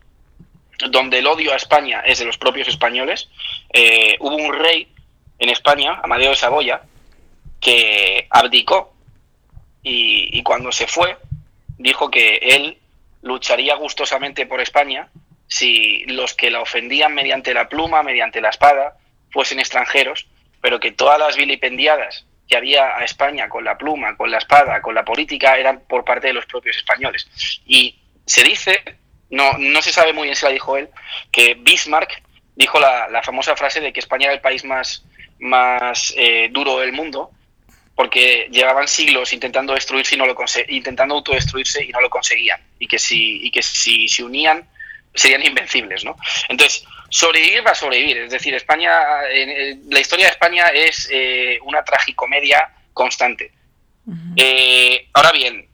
donde 0.91 1.19
el 1.19 1.27
odio 1.27 1.53
a 1.53 1.57
España 1.57 2.03
es 2.05 2.19
de 2.19 2.25
los 2.27 2.39
propios 2.39 2.69
españoles. 2.69 3.29
Eh, 3.73 4.17
hubo 4.21 4.37
un 4.37 4.53
rey 4.53 4.89
en 5.39 5.49
España, 5.49 6.01
Amadeo 6.03 6.31
de 6.31 6.37
Saboya, 6.37 6.83
que 7.61 8.27
abdicó 8.31 8.95
y, 9.83 10.39
y 10.39 10.43
cuando 10.43 10.71
se 10.73 10.87
fue 10.87 11.17
dijo 11.79 12.11
que 12.11 12.37
él 12.37 12.79
lucharía 13.23 13.75
gustosamente 13.77 14.47
por 14.47 14.61
España 14.61 15.09
si 15.49 16.05
los 16.07 16.35
que 16.35 16.51
la 16.51 16.61
ofendían 16.61 17.15
mediante 17.15 17.55
la 17.55 17.69
pluma, 17.69 18.03
mediante 18.03 18.41
la 18.41 18.51
espada, 18.51 18.97
fuesen 19.31 19.59
extranjeros, 19.59 20.27
pero 20.61 20.81
que 20.81 20.93
todas 20.93 21.19
las 21.19 21.37
vilipendiadas 21.37 22.27
que 22.49 22.57
había 22.57 22.97
a 22.97 23.05
España 23.05 23.49
con 23.49 23.65
la 23.65 23.77
pluma, 23.77 24.17
con 24.17 24.31
la 24.31 24.39
espada, 24.39 24.81
con 24.81 24.95
la 24.95 25.05
política, 25.05 25.57
eran 25.57 25.81
por 25.89 26.05
parte 26.05 26.29
de 26.29 26.33
los 26.33 26.47
propios 26.47 26.77
españoles. 26.77 27.29
Y 27.67 27.99
se 28.25 28.43
dice, 28.45 28.83
no, 29.31 29.53
no 29.59 29.83
se 29.83 29.93
sabe 29.93 30.13
muy 30.13 30.25
bien 30.25 30.37
si 30.37 30.45
la 30.45 30.53
dijo 30.53 30.77
él, 30.77 30.89
que 31.31 31.55
Bismarck 31.55 32.23
dijo 32.55 32.81
la, 32.81 33.09
la 33.09 33.23
famosa 33.23 33.57
frase 33.57 33.81
de 33.81 33.93
que 33.93 34.01
España 34.01 34.27
era 34.27 34.35
el 34.35 34.41
país 34.41 34.65
más, 34.65 35.05
más 35.39 36.15
eh, 36.17 36.49
duro 36.51 36.79
del 36.79 36.93
mundo, 36.93 37.31
porque 37.95 38.49
llevaban 38.51 38.87
siglos 38.87 39.33
intentando 39.33 39.73
destruirse 39.73 40.15
y 40.15 40.19
no 40.19 40.27
lo 40.27 40.37
intentando 40.69 41.15
autodestruirse 41.15 41.83
y 41.83 41.89
no 41.89 42.01
lo 42.01 42.11
conseguían. 42.11 42.61
Y 42.79 42.87
que 42.87 42.99
si, 42.99 43.47
y 43.47 43.51
que 43.51 43.63
si 43.63 44.07
se 44.09 44.23
unían 44.23 44.69
serían 45.17 45.45
invencibles, 45.45 46.05
¿no? 46.05 46.17
Entonces, 46.49 46.85
sobrevivir 47.09 47.67
va 47.67 47.73
a 47.73 47.75
sobrevivir. 47.75 48.19
Es 48.19 48.31
decir, 48.31 48.55
España, 48.55 48.93
la 49.89 50.01
historia 50.01 50.27
de 50.27 50.33
España 50.33 50.69
es 50.69 51.09
eh, 51.11 51.59
una 51.65 51.83
tragicomedia 51.85 52.71
constante. 52.93 53.53
Eh, 54.37 55.09
ahora 55.13 55.33
bien, 55.33 55.69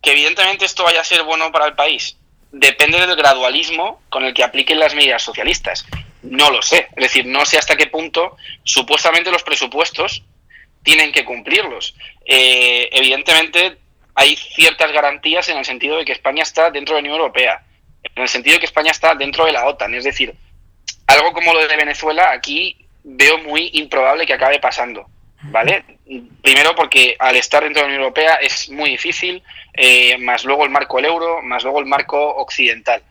que 0.00 0.12
evidentemente 0.12 0.64
esto 0.64 0.84
vaya 0.84 1.00
a 1.00 1.04
ser 1.04 1.24
bueno 1.24 1.50
para 1.50 1.66
el 1.66 1.74
país, 1.74 2.16
depende 2.52 3.04
del 3.04 3.16
gradualismo 3.16 4.00
con 4.08 4.24
el 4.24 4.32
que 4.32 4.44
apliquen 4.44 4.78
las 4.78 4.94
medidas 4.94 5.22
socialistas. 5.22 5.84
No 6.22 6.50
lo 6.50 6.62
sé. 6.62 6.88
Es 6.96 7.02
decir, 7.02 7.26
no 7.26 7.44
sé 7.44 7.58
hasta 7.58 7.76
qué 7.76 7.86
punto 7.86 8.36
supuestamente 8.64 9.30
los 9.30 9.42
presupuestos 9.42 10.22
tienen 10.82 11.12
que 11.12 11.24
cumplirlos. 11.24 11.94
Eh, 12.24 12.88
evidentemente 12.92 13.76
hay 14.14 14.36
ciertas 14.36 14.92
garantías 14.92 15.48
en 15.48 15.58
el 15.58 15.64
sentido 15.64 15.96
de 15.96 16.04
que 16.04 16.12
España 16.12 16.42
está 16.42 16.70
dentro 16.70 16.94
de 16.94 17.02
la 17.02 17.08
Unión 17.08 17.20
Europea, 17.20 17.62
en 18.02 18.22
el 18.22 18.28
sentido 18.28 18.58
que 18.58 18.66
España 18.66 18.90
está 18.90 19.14
dentro 19.14 19.44
de 19.44 19.52
la 19.52 19.66
OTAN. 19.66 19.94
Es 19.94 20.04
decir, 20.04 20.34
algo 21.06 21.32
como 21.32 21.52
lo 21.52 21.66
de 21.66 21.76
Venezuela 21.76 22.32
aquí 22.32 22.76
veo 23.02 23.38
muy 23.38 23.70
improbable 23.74 24.26
que 24.26 24.34
acabe 24.34 24.58
pasando. 24.58 25.06
¿Vale? 25.40 25.84
Primero 26.42 26.74
porque 26.74 27.16
al 27.18 27.36
estar 27.36 27.62
dentro 27.62 27.82
de 27.82 27.88
la 27.88 27.94
Unión 27.94 28.02
Europea 28.02 28.34
es 28.34 28.68
muy 28.70 28.90
difícil, 28.90 29.42
eh, 29.72 30.18
más 30.18 30.44
luego 30.44 30.64
el 30.64 30.70
marco 30.70 30.96
del 30.96 31.06
euro, 31.06 31.42
más 31.42 31.62
luego 31.62 31.78
el 31.78 31.86
marco 31.86 32.36
occidental. 32.36 33.02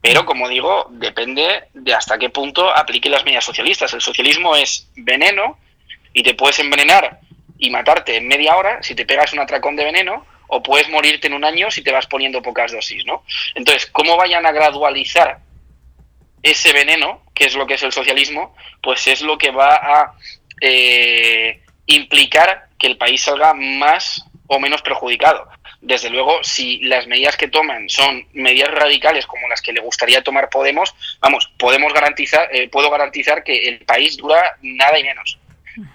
Pero, 0.00 0.26
como 0.26 0.48
digo, 0.48 0.86
depende 0.90 1.64
de 1.74 1.94
hasta 1.94 2.18
qué 2.18 2.28
punto 2.28 2.68
aplique 2.74 3.08
las 3.08 3.24
medidas 3.24 3.44
socialistas. 3.44 3.92
El 3.94 4.00
socialismo 4.00 4.56
es 4.56 4.88
veneno 4.96 5.58
y 6.12 6.22
te 6.22 6.34
puedes 6.34 6.58
envenenar 6.58 7.20
y 7.58 7.70
matarte 7.70 8.16
en 8.16 8.26
media 8.26 8.56
hora 8.56 8.82
si 8.82 8.96
te 8.96 9.06
pegas 9.06 9.32
un 9.32 9.38
atracón 9.38 9.76
de 9.76 9.84
veneno 9.84 10.26
o 10.54 10.62
puedes 10.62 10.90
morirte 10.90 11.28
en 11.28 11.32
un 11.32 11.44
año 11.44 11.70
si 11.70 11.82
te 11.82 11.90
vas 11.90 12.06
poniendo 12.06 12.42
pocas 12.42 12.72
dosis, 12.72 13.06
¿no? 13.06 13.24
Entonces, 13.54 13.86
¿cómo 13.86 14.18
vayan 14.18 14.44
a 14.44 14.52
gradualizar 14.52 15.38
ese 16.42 16.74
veneno, 16.74 17.22
que 17.34 17.46
es 17.46 17.54
lo 17.54 17.66
que 17.66 17.74
es 17.74 17.82
el 17.82 17.92
socialismo? 17.92 18.54
Pues 18.82 19.06
es 19.06 19.22
lo 19.22 19.38
que 19.38 19.50
va 19.50 19.76
a 19.76 20.14
eh, 20.60 21.62
implicar 21.86 22.68
que 22.78 22.86
el 22.86 22.98
país 22.98 23.22
salga 23.22 23.54
más 23.54 24.26
o 24.46 24.60
menos 24.60 24.82
perjudicado. 24.82 25.48
Desde 25.80 26.10
luego, 26.10 26.44
si 26.44 26.80
las 26.80 27.06
medidas 27.06 27.38
que 27.38 27.48
toman 27.48 27.88
son 27.88 28.28
medidas 28.34 28.72
radicales 28.72 29.26
como 29.26 29.48
las 29.48 29.62
que 29.62 29.72
le 29.72 29.80
gustaría 29.80 30.22
tomar 30.22 30.50
Podemos, 30.50 30.94
vamos, 31.20 31.50
podemos 31.58 31.94
garantizar, 31.94 32.46
eh, 32.52 32.68
puedo 32.68 32.90
garantizar 32.90 33.42
que 33.42 33.68
el 33.68 33.78
país 33.86 34.18
dura 34.18 34.58
nada 34.60 34.98
y 34.98 35.04
menos. 35.04 35.38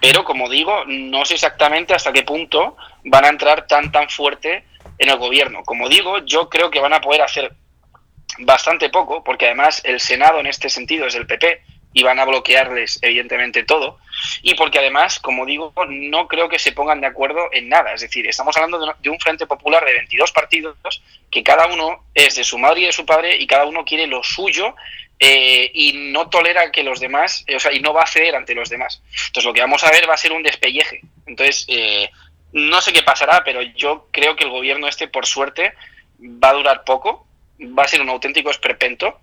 Pero 0.00 0.24
como 0.24 0.48
digo, 0.48 0.84
no 0.86 1.24
sé 1.24 1.34
exactamente 1.34 1.94
hasta 1.94 2.12
qué 2.12 2.22
punto 2.22 2.76
van 3.04 3.24
a 3.24 3.28
entrar 3.28 3.66
tan 3.66 3.92
tan 3.92 4.08
fuerte 4.08 4.64
en 4.98 5.08
el 5.08 5.16
gobierno. 5.16 5.62
Como 5.64 5.88
digo, 5.88 6.18
yo 6.24 6.48
creo 6.48 6.70
que 6.70 6.80
van 6.80 6.92
a 6.92 7.00
poder 7.00 7.22
hacer 7.22 7.52
bastante 8.40 8.90
poco, 8.90 9.24
porque 9.24 9.46
además 9.46 9.80
el 9.84 10.00
Senado 10.00 10.40
en 10.40 10.46
este 10.46 10.68
sentido 10.68 11.06
es 11.06 11.14
del 11.14 11.26
PP 11.26 11.62
y 11.94 12.02
van 12.02 12.18
a 12.18 12.24
bloquearles 12.24 12.98
evidentemente 13.02 13.64
todo, 13.64 13.98
y 14.42 14.54
porque 14.54 14.78
además, 14.78 15.18
como 15.18 15.46
digo, 15.46 15.72
no 15.88 16.28
creo 16.28 16.48
que 16.48 16.58
se 16.58 16.72
pongan 16.72 17.00
de 17.00 17.06
acuerdo 17.06 17.48
en 17.52 17.68
nada. 17.68 17.94
Es 17.94 18.02
decir, 18.02 18.26
estamos 18.28 18.56
hablando 18.56 18.94
de 19.00 19.10
un 19.10 19.18
Frente 19.18 19.46
Popular 19.46 19.84
de 19.84 19.94
22 19.94 20.32
partidos 20.32 20.76
que 21.30 21.42
cada 21.42 21.66
uno 21.66 22.04
es 22.14 22.36
de 22.36 22.44
su 22.44 22.58
madre 22.58 22.82
y 22.82 22.86
de 22.86 22.92
su 22.92 23.06
padre 23.06 23.36
y 23.36 23.46
cada 23.46 23.64
uno 23.64 23.84
quiere 23.84 24.06
lo 24.06 24.22
suyo 24.22 24.74
eh, 25.20 25.70
y 25.74 25.92
no 26.12 26.30
tolera 26.30 26.70
que 26.70 26.82
los 26.82 27.00
demás, 27.00 27.44
eh, 27.46 27.56
o 27.56 27.60
sea, 27.60 27.72
y 27.72 27.80
no 27.80 27.92
va 27.92 28.02
a 28.02 28.06
ceder 28.06 28.36
ante 28.36 28.54
los 28.54 28.68
demás. 28.68 29.02
Entonces 29.26 29.44
lo 29.44 29.52
que 29.52 29.60
vamos 29.60 29.82
a 29.82 29.90
ver 29.90 30.08
va 30.08 30.14
a 30.14 30.18
ser 30.18 30.32
un 30.32 30.42
despelleje. 30.42 31.00
Entonces, 31.26 31.64
eh, 31.68 32.10
no 32.52 32.80
sé 32.80 32.92
qué 32.92 33.02
pasará, 33.02 33.42
pero 33.44 33.62
yo 33.62 34.08
creo 34.12 34.36
que 34.36 34.44
el 34.44 34.50
gobierno 34.50 34.86
este, 34.88 35.08
por 35.08 35.26
suerte, 35.26 35.74
va 36.20 36.50
a 36.50 36.54
durar 36.54 36.84
poco, 36.84 37.26
va 37.60 37.84
a 37.84 37.88
ser 37.88 38.00
un 38.00 38.08
auténtico 38.08 38.50
esperpento, 38.50 39.20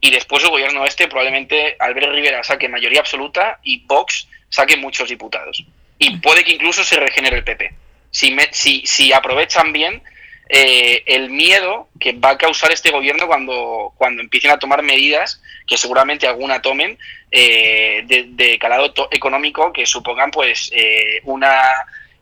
y 0.00 0.10
después 0.10 0.44
el 0.44 0.50
gobierno 0.50 0.84
este 0.84 1.08
probablemente 1.08 1.76
Albert 1.78 2.12
Rivera 2.12 2.44
saque 2.44 2.68
mayoría 2.68 3.00
absoluta 3.00 3.58
y 3.62 3.84
Vox 3.86 4.28
saque 4.50 4.76
muchos 4.76 5.08
diputados. 5.08 5.64
Y 5.98 6.18
puede 6.18 6.44
que 6.44 6.52
incluso 6.52 6.84
se 6.84 6.96
regenere 6.96 7.38
el 7.38 7.44
PP. 7.44 7.74
Si, 8.10 8.36
si, 8.52 8.86
si 8.86 9.12
aprovechan 9.12 9.72
bien 9.72 10.02
eh, 10.48 11.02
el 11.06 11.30
miedo 11.30 11.88
que 11.98 12.12
va 12.12 12.30
a 12.30 12.38
causar 12.38 12.70
este 12.70 12.90
gobierno 12.90 13.26
cuando, 13.26 13.92
cuando 13.96 14.22
empiecen 14.22 14.50
a 14.50 14.58
tomar 14.58 14.82
medidas, 14.82 15.40
que 15.66 15.76
seguramente 15.76 16.26
alguna 16.26 16.60
tomen, 16.60 16.98
eh, 17.30 18.04
de, 18.06 18.58
calado 18.58 18.92
económico, 19.10 19.72
que 19.72 19.86
supongan 19.86 20.30
pues 20.30 20.70
eh, 20.74 21.20
una 21.24 21.62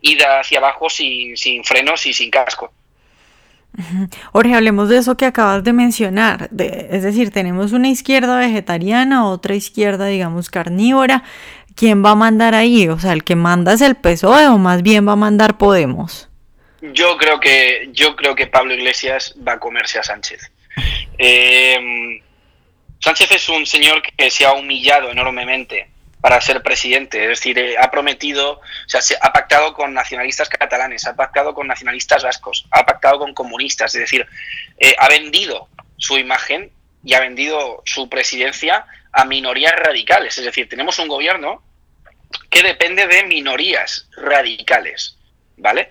ida 0.01 0.41
hacia 0.41 0.59
abajo 0.59 0.89
sin, 0.89 1.37
sin 1.37 1.65
frenos 1.65 2.07
y 2.07 2.13
sin 2.13 2.31
casco. 2.31 2.73
Jorge, 4.33 4.55
hablemos 4.55 4.89
de 4.91 4.99
eso 4.99 5.17
que 5.17 5.25
acabas 5.25 5.65
de 5.65 5.73
mencionar. 5.73 6.51
es 6.59 7.03
decir, 7.03 7.31
tenemos 7.31 7.73
una 7.73 7.89
izquierda 7.89 8.39
vegetariana, 8.39 9.27
otra 9.29 9.55
izquierda, 9.55 10.07
digamos, 10.07 10.51
carnívora. 10.51 11.25
¿Quién 11.75 12.05
va 12.05 12.11
a 12.11 12.15
mandar 12.15 12.55
ahí? 12.55 12.89
O 12.89 12.99
sea, 12.99 13.15
¿el 13.15 13.25
que 13.25 13.35
manda 13.35 13.73
es 13.73 13.81
el 13.81 13.97
PSOE 13.97 14.49
o 14.49 14.59
más 14.59 14.83
bien 14.83 15.09
va 15.09 15.13
a 15.13 15.17
mandar 15.17 15.57
Podemos? 15.57 16.29
Yo 16.83 17.17
creo 17.17 17.39
que, 17.39 17.91
yo 17.93 18.17
creo 18.17 18.35
que 18.35 18.49
Pablo 18.49 18.75
Iglesias 18.75 19.35
va 19.47 19.53
a 19.53 19.61
comerse 19.61 20.01
a 20.01 20.03
Sánchez. 20.03 20.51
Eh, 21.17 22.21
Sánchez 22.99 23.31
es 23.31 23.49
un 23.49 23.67
señor 23.67 24.03
que 24.03 24.31
se 24.31 24.45
ha 24.45 24.53
humillado 24.53 25.11
enormemente 25.11 25.89
para 26.21 26.41
ser 26.41 26.63
presidente, 26.63 27.23
es 27.23 27.29
decir, 27.31 27.59
eh, 27.59 27.77
ha 27.79 27.91
prometido, 27.91 28.53
o 28.61 28.89
sea, 28.89 29.01
se 29.01 29.17
ha 29.21 29.33
pactado 29.33 29.75
con 29.75 29.93
nacionalistas 29.93 30.49
catalanes, 30.49 31.07
ha 31.07 31.17
pactado 31.17 31.53
con 31.55 31.67
nacionalistas 31.67 32.23
vascos, 32.23 32.67
ha 32.71 32.85
pactado 32.87 33.19
con 33.19 33.35
comunistas, 33.35 33.95
es 33.95 34.03
decir, 34.03 34.27
eh, 34.79 34.95
ha 34.99 35.09
vendido 35.09 35.69
su 35.99 36.19
imagen 36.19 36.71
y 37.05 37.15
ha 37.15 37.21
vendido 37.21 37.83
su 37.85 38.09
presidencia 38.09 38.87
a 39.13 39.25
minorías 39.25 39.75
radicales, 39.75 40.39
es 40.39 40.45
decir, 40.45 40.69
tenemos 40.69 40.99
un 41.01 41.09
gobierno 41.09 41.63
que 42.51 42.63
depende 42.63 43.07
de 43.09 43.25
minorías 43.25 44.09
radicales. 44.17 45.19
¿Vale? 45.63 45.91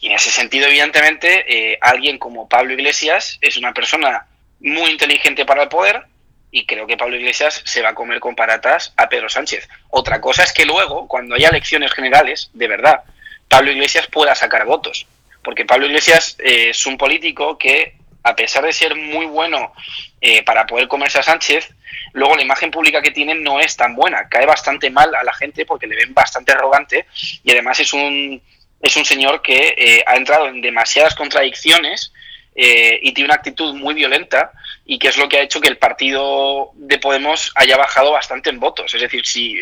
Y 0.00 0.06
en 0.08 0.12
ese 0.12 0.30
sentido, 0.30 0.68
evidentemente, 0.68 1.44
eh, 1.48 1.78
alguien 1.80 2.18
como 2.18 2.48
Pablo 2.48 2.74
Iglesias 2.74 3.38
es 3.40 3.56
una 3.56 3.72
persona 3.72 4.26
muy 4.60 4.90
inteligente 4.90 5.44
para 5.44 5.64
el 5.64 5.68
poder 5.68 6.04
y 6.50 6.66
creo 6.66 6.86
que 6.86 6.96
Pablo 6.96 7.16
Iglesias 7.16 7.62
se 7.64 7.82
va 7.82 7.90
a 7.90 7.94
comer 7.94 8.20
con 8.20 8.36
paratas 8.36 8.92
a 8.96 9.08
Pedro 9.08 9.28
Sánchez. 9.28 9.68
Otra 9.88 10.20
cosa 10.20 10.44
es 10.44 10.52
que 10.52 10.66
luego, 10.66 11.08
cuando 11.08 11.34
haya 11.34 11.48
elecciones 11.48 11.92
generales, 11.92 12.50
de 12.52 12.68
verdad, 12.68 13.02
Pablo 13.48 13.72
Iglesias 13.72 14.06
pueda 14.08 14.34
sacar 14.34 14.66
votos. 14.66 15.06
Porque 15.42 15.64
Pablo 15.64 15.86
Iglesias 15.86 16.36
eh, 16.38 16.70
es 16.70 16.86
un 16.86 16.98
político 16.98 17.56
que, 17.56 17.94
a 18.22 18.36
pesar 18.36 18.64
de 18.64 18.72
ser 18.72 18.94
muy 18.94 19.26
bueno 19.26 19.72
eh, 20.20 20.42
para 20.42 20.66
poder 20.66 20.86
comerse 20.88 21.20
a 21.20 21.22
Sánchez, 21.22 21.70
luego 22.12 22.36
la 22.36 22.42
imagen 22.42 22.70
pública 22.70 23.00
que 23.00 23.10
tiene 23.10 23.34
no 23.34 23.60
es 23.60 23.76
tan 23.76 23.94
buena. 23.94 24.28
Cae 24.28 24.44
bastante 24.44 24.90
mal 24.90 25.14
a 25.14 25.24
la 25.24 25.32
gente 25.32 25.64
porque 25.64 25.86
le 25.86 25.96
ven 25.96 26.12
bastante 26.12 26.52
arrogante 26.52 27.06
y 27.44 27.50
además 27.52 27.80
es 27.80 27.92
un 27.92 28.42
es 28.80 28.96
un 28.96 29.04
señor 29.04 29.42
que 29.42 29.74
eh, 29.76 30.02
ha 30.06 30.16
entrado 30.16 30.48
en 30.48 30.60
demasiadas 30.60 31.14
contradicciones 31.14 32.12
eh, 32.54 32.98
y 33.02 33.12
tiene 33.12 33.26
una 33.26 33.36
actitud 33.36 33.74
muy 33.74 33.94
violenta 33.94 34.52
y 34.84 34.98
que 34.98 35.08
es 35.08 35.16
lo 35.16 35.28
que 35.28 35.38
ha 35.38 35.42
hecho 35.42 35.60
que 35.60 35.68
el 35.68 35.78
partido 35.78 36.70
de 36.74 36.98
Podemos 36.98 37.52
haya 37.54 37.76
bajado 37.76 38.12
bastante 38.12 38.50
en 38.50 38.58
votos. 38.58 38.92
Es 38.94 39.00
decir, 39.00 39.24
si 39.24 39.56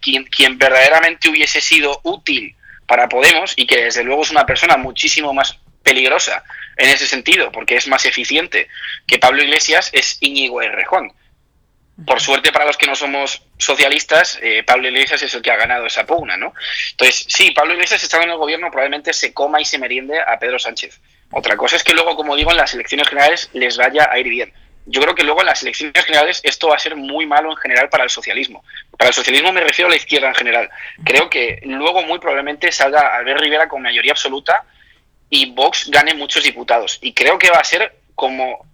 quien, 0.00 0.24
quien 0.24 0.58
verdaderamente 0.58 1.28
hubiese 1.28 1.60
sido 1.60 2.00
útil 2.04 2.54
para 2.86 3.08
Podemos 3.08 3.54
y 3.56 3.66
que 3.66 3.84
desde 3.84 4.04
luego 4.04 4.22
es 4.22 4.30
una 4.30 4.46
persona 4.46 4.76
muchísimo 4.76 5.32
más 5.32 5.58
peligrosa 5.82 6.44
en 6.76 6.90
ese 6.90 7.06
sentido, 7.06 7.50
porque 7.50 7.76
es 7.76 7.88
más 7.88 8.04
eficiente 8.04 8.68
que 9.06 9.18
Pablo 9.18 9.42
Iglesias, 9.42 9.90
es 9.92 10.18
Íñigo 10.20 10.62
Errejón. 10.62 11.12
Por 12.06 12.20
suerte 12.20 12.52
para 12.52 12.66
los 12.66 12.76
que 12.76 12.86
no 12.86 12.94
somos 12.94 13.42
socialistas, 13.58 14.38
eh, 14.42 14.62
Pablo 14.62 14.88
Iglesias 14.88 15.22
es 15.22 15.34
el 15.34 15.42
que 15.42 15.50
ha 15.50 15.56
ganado 15.56 15.86
esa 15.86 16.06
pugna, 16.06 16.36
¿no? 16.36 16.54
Entonces, 16.92 17.26
sí, 17.28 17.50
Pablo 17.50 17.74
Iglesias 17.74 18.02
estando 18.02 18.24
en 18.24 18.32
el 18.32 18.38
gobierno 18.38 18.70
probablemente 18.70 19.12
se 19.12 19.32
coma 19.34 19.60
y 19.60 19.64
se 19.64 19.78
meriende 19.78 20.18
a 20.20 20.38
Pedro 20.38 20.58
Sánchez. 20.58 21.00
Otra 21.32 21.56
cosa 21.56 21.76
es 21.76 21.84
que 21.84 21.92
luego, 21.92 22.16
como 22.16 22.36
digo, 22.36 22.50
en 22.50 22.56
las 22.56 22.74
elecciones 22.74 23.08
generales 23.08 23.50
les 23.52 23.76
vaya 23.76 24.08
a 24.10 24.18
ir 24.18 24.28
bien. 24.28 24.52
yo 24.86 25.00
creo 25.02 25.14
que 25.14 25.22
luego 25.22 25.40
en 25.40 25.46
las 25.46 25.62
elecciones 25.62 26.04
generales 26.04 26.40
esto 26.42 26.68
va 26.68 26.76
a 26.76 26.78
ser 26.78 26.96
muy 26.96 27.26
malo 27.26 27.50
en 27.50 27.56
general 27.58 27.88
para 27.90 28.04
el 28.04 28.10
socialismo. 28.10 28.64
Para 28.96 29.08
el 29.08 29.14
socialismo 29.14 29.52
me 29.52 29.60
refiero 29.60 29.88
a 29.88 29.90
la 29.90 29.96
izquierda 29.96 30.28
en 30.28 30.34
general. 30.34 30.70
Creo 31.04 31.28
que 31.28 31.60
luego 31.64 32.02
muy 32.02 32.18
probablemente 32.18 32.72
salga 32.72 33.14
Albert 33.16 33.40
Rivera 33.40 33.68
con 33.68 33.82
mayoría 33.82 34.12
absoluta 34.12 34.64
y 35.28 35.52
Vox 35.52 35.90
gane 35.90 36.14
muchos 36.14 36.42
diputados. 36.42 36.98
Y 37.02 37.12
creo 37.12 37.38
que 37.38 37.50
va 37.50 37.58
a 37.58 37.64
ser 37.64 37.94
como 38.14 38.69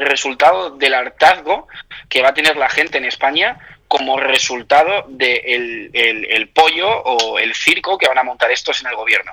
resultado 0.00 0.70
del 0.70 0.94
hartazgo 0.94 1.68
que 2.08 2.22
va 2.22 2.30
a 2.30 2.34
tener 2.34 2.56
la 2.56 2.68
gente 2.68 2.98
en 2.98 3.04
España 3.04 3.58
como 3.88 4.18
resultado 4.18 5.06
del 5.08 5.90
el 5.92 6.48
pollo 6.48 6.88
o 6.88 7.38
el 7.38 7.54
circo 7.54 7.98
que 7.98 8.08
van 8.08 8.18
a 8.18 8.22
montar 8.22 8.50
estos 8.50 8.80
en 8.80 8.88
el 8.88 8.96
gobierno. 8.96 9.32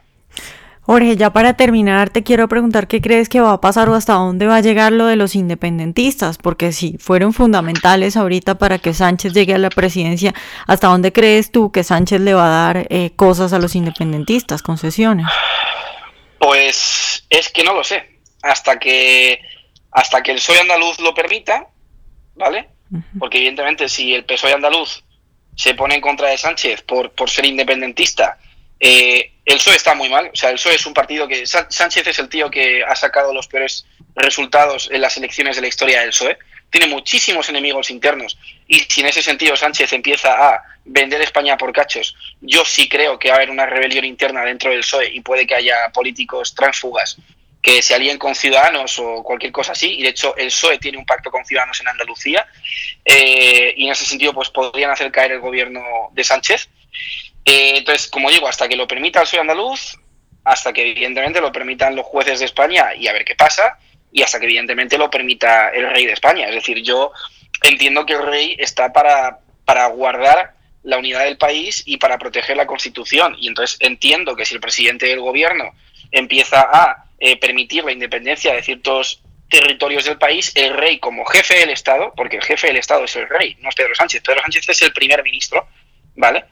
Jorge, 0.87 1.17
ya 1.17 1.31
para 1.31 1.55
terminar, 1.55 2.09
te 2.11 2.23
quiero 2.23 2.47
preguntar 2.47 2.87
qué 2.87 3.01
crees 3.01 3.27
que 3.27 3.41
va 3.41 3.51
a 3.51 3.59
pasar 3.59 3.89
o 3.89 3.93
hasta 3.93 4.13
dónde 4.13 4.47
va 4.47 4.55
a 4.55 4.61
llegar 4.61 4.93
lo 4.93 5.05
de 5.05 5.17
los 5.17 5.35
independentistas, 5.35 6.37
porque 6.37 6.71
si 6.71 6.97
fueron 6.97 7.33
fundamentales 7.33 8.15
ahorita 8.15 8.57
para 8.57 8.79
que 8.79 8.93
Sánchez 8.93 9.33
llegue 9.33 9.53
a 9.53 9.57
la 9.57 9.69
presidencia, 9.69 10.33
¿hasta 10.65 10.87
dónde 10.87 11.11
crees 11.11 11.51
tú 11.51 11.73
que 11.73 11.83
Sánchez 11.83 12.21
le 12.21 12.33
va 12.33 12.45
a 12.45 12.73
dar 12.73 12.87
eh, 12.89 13.11
cosas 13.17 13.51
a 13.51 13.59
los 13.59 13.75
independentistas, 13.75 14.61
concesiones? 14.61 15.27
Pues 16.39 17.25
es 17.29 17.49
que 17.49 17.65
no 17.65 17.73
lo 17.73 17.83
sé. 17.83 18.21
Hasta 18.41 18.79
que 18.79 19.41
hasta 19.97 20.21
que 20.21 20.29
el 20.29 20.37
PSOE 20.37 20.59
andaluz 20.59 20.99
lo 20.99 21.11
permita, 21.15 21.65
¿vale? 22.35 22.69
Porque 23.17 23.39
evidentemente 23.39 23.89
si 23.89 24.13
el 24.13 24.25
PSOE 24.25 24.53
andaluz 24.53 25.03
se 25.55 25.73
pone 25.73 25.95
en 25.95 26.01
contra 26.01 26.29
de 26.29 26.37
Sánchez 26.37 26.83
por, 26.83 27.09
por 27.13 27.31
ser 27.31 27.47
independentista, 27.47 28.37
eh, 28.79 29.31
el 29.43 29.55
PSOE 29.55 29.75
está 29.75 29.95
muy 29.95 30.07
mal. 30.07 30.29
O 30.31 30.35
sea, 30.35 30.51
el 30.51 30.57
PSOE 30.57 30.75
es 30.75 30.85
un 30.85 30.93
partido 30.93 31.27
que. 31.27 31.47
Sánchez 31.47 32.05
es 32.05 32.19
el 32.19 32.29
tío 32.29 32.51
que 32.51 32.83
ha 32.83 32.95
sacado 32.95 33.33
los 33.33 33.47
peores 33.47 33.87
resultados 34.15 34.87
en 34.91 35.01
las 35.01 35.17
elecciones 35.17 35.55
de 35.55 35.63
la 35.63 35.67
historia 35.67 36.01
del 36.01 36.09
PSOE. 36.09 36.37
Tiene 36.69 36.85
muchísimos 36.85 37.49
enemigos 37.49 37.89
internos. 37.89 38.37
Y 38.67 38.81
si 38.81 39.01
en 39.01 39.07
ese 39.07 39.23
sentido 39.23 39.55
Sánchez 39.55 39.93
empieza 39.93 40.29
a 40.31 40.61
vender 40.85 41.21
España 41.23 41.57
por 41.57 41.73
cachos, 41.73 42.15
yo 42.39 42.63
sí 42.65 42.87
creo 42.87 43.17
que 43.17 43.29
va 43.29 43.33
a 43.33 43.37
haber 43.37 43.49
una 43.49 43.65
rebelión 43.65 44.05
interna 44.05 44.43
dentro 44.43 44.69
del 44.69 44.81
PSOE 44.81 45.11
y 45.11 45.21
puede 45.21 45.47
que 45.47 45.55
haya 45.55 45.89
políticos 45.91 46.53
transfugas 46.53 47.17
que 47.67 47.81
se 47.81 47.93
alíen 47.93 48.17
con 48.17 48.33
Ciudadanos 48.33 48.97
o 48.97 49.21
cualquier 49.23 49.51
cosa 49.51 49.73
así. 49.73 49.99
Y 49.99 50.03
de 50.03 50.09
hecho, 50.09 50.37
el 50.37 50.47
PSOE 50.47 50.77
tiene 50.79 50.97
un 50.97 51.05
pacto 51.05 51.29
con 51.29 51.43
Ciudadanos 51.43 51.77
en 51.81 51.89
Andalucía. 51.89 52.47
Eh, 53.03 53.73
y 53.75 53.87
en 53.87 53.91
ese 53.91 54.05
sentido, 54.05 54.33
pues 54.33 54.49
podrían 54.49 54.89
hacer 54.89 55.11
caer 55.11 55.33
el 55.33 55.41
gobierno 55.41 55.83
de 56.13 56.23
Sánchez. 56.23 56.69
Eh, 57.43 57.73
entonces, 57.75 58.07
como 58.07 58.31
digo, 58.31 58.47
hasta 58.47 58.69
que 58.69 58.77
lo 58.77 58.87
permita 58.87 59.19
el 59.19 59.27
soy 59.27 59.39
andaluz, 59.39 59.99
hasta 60.45 60.71
que 60.71 60.91
evidentemente 60.91 61.41
lo 61.41 61.51
permitan 61.51 61.93
los 61.93 62.05
jueces 62.05 62.39
de 62.39 62.45
España 62.45 62.95
y 62.95 63.09
a 63.09 63.11
ver 63.11 63.25
qué 63.25 63.35
pasa, 63.35 63.77
y 64.13 64.21
hasta 64.21 64.39
que 64.39 64.45
evidentemente 64.45 64.97
lo 64.97 65.09
permita 65.09 65.67
el 65.71 65.89
rey 65.89 66.05
de 66.05 66.13
España. 66.13 66.47
Es 66.47 66.55
decir, 66.55 66.81
yo 66.83 67.11
entiendo 67.63 68.05
que 68.05 68.13
el 68.13 68.25
rey 68.25 68.55
está 68.57 68.93
para, 68.93 69.39
para 69.65 69.87
guardar 69.87 70.53
la 70.83 70.99
unidad 70.99 71.25
del 71.25 71.37
país 71.37 71.83
y 71.85 71.97
para 71.97 72.17
proteger 72.17 72.55
la 72.55 72.65
Constitución. 72.65 73.35
Y 73.37 73.49
entonces 73.49 73.77
entiendo 73.81 74.37
que 74.37 74.45
si 74.45 74.55
el 74.55 74.61
presidente 74.61 75.07
del 75.07 75.19
gobierno 75.19 75.73
empieza 76.13 76.61
a 76.61 77.06
eh, 77.19 77.37
permitir 77.37 77.83
la 77.83 77.91
independencia 77.91 78.53
de 78.53 78.63
ciertos 78.63 79.21
territorios 79.49 80.05
del 80.05 80.17
país, 80.17 80.51
el 80.55 80.73
rey 80.73 80.99
como 80.99 81.25
jefe 81.25 81.59
del 81.59 81.69
Estado, 81.69 82.13
porque 82.15 82.37
el 82.37 82.43
jefe 82.43 82.67
del 82.67 82.77
Estado 82.77 83.05
es 83.05 83.15
el 83.15 83.29
rey, 83.29 83.57
no 83.61 83.69
es 83.69 83.75
Pedro 83.75 83.95
Sánchez, 83.95 84.21
Pedro 84.21 84.41
Sánchez 84.41 84.69
es 84.69 84.81
el 84.81 84.93
primer 84.93 85.23
ministro, 85.23 85.67
¿vale? 86.15 86.45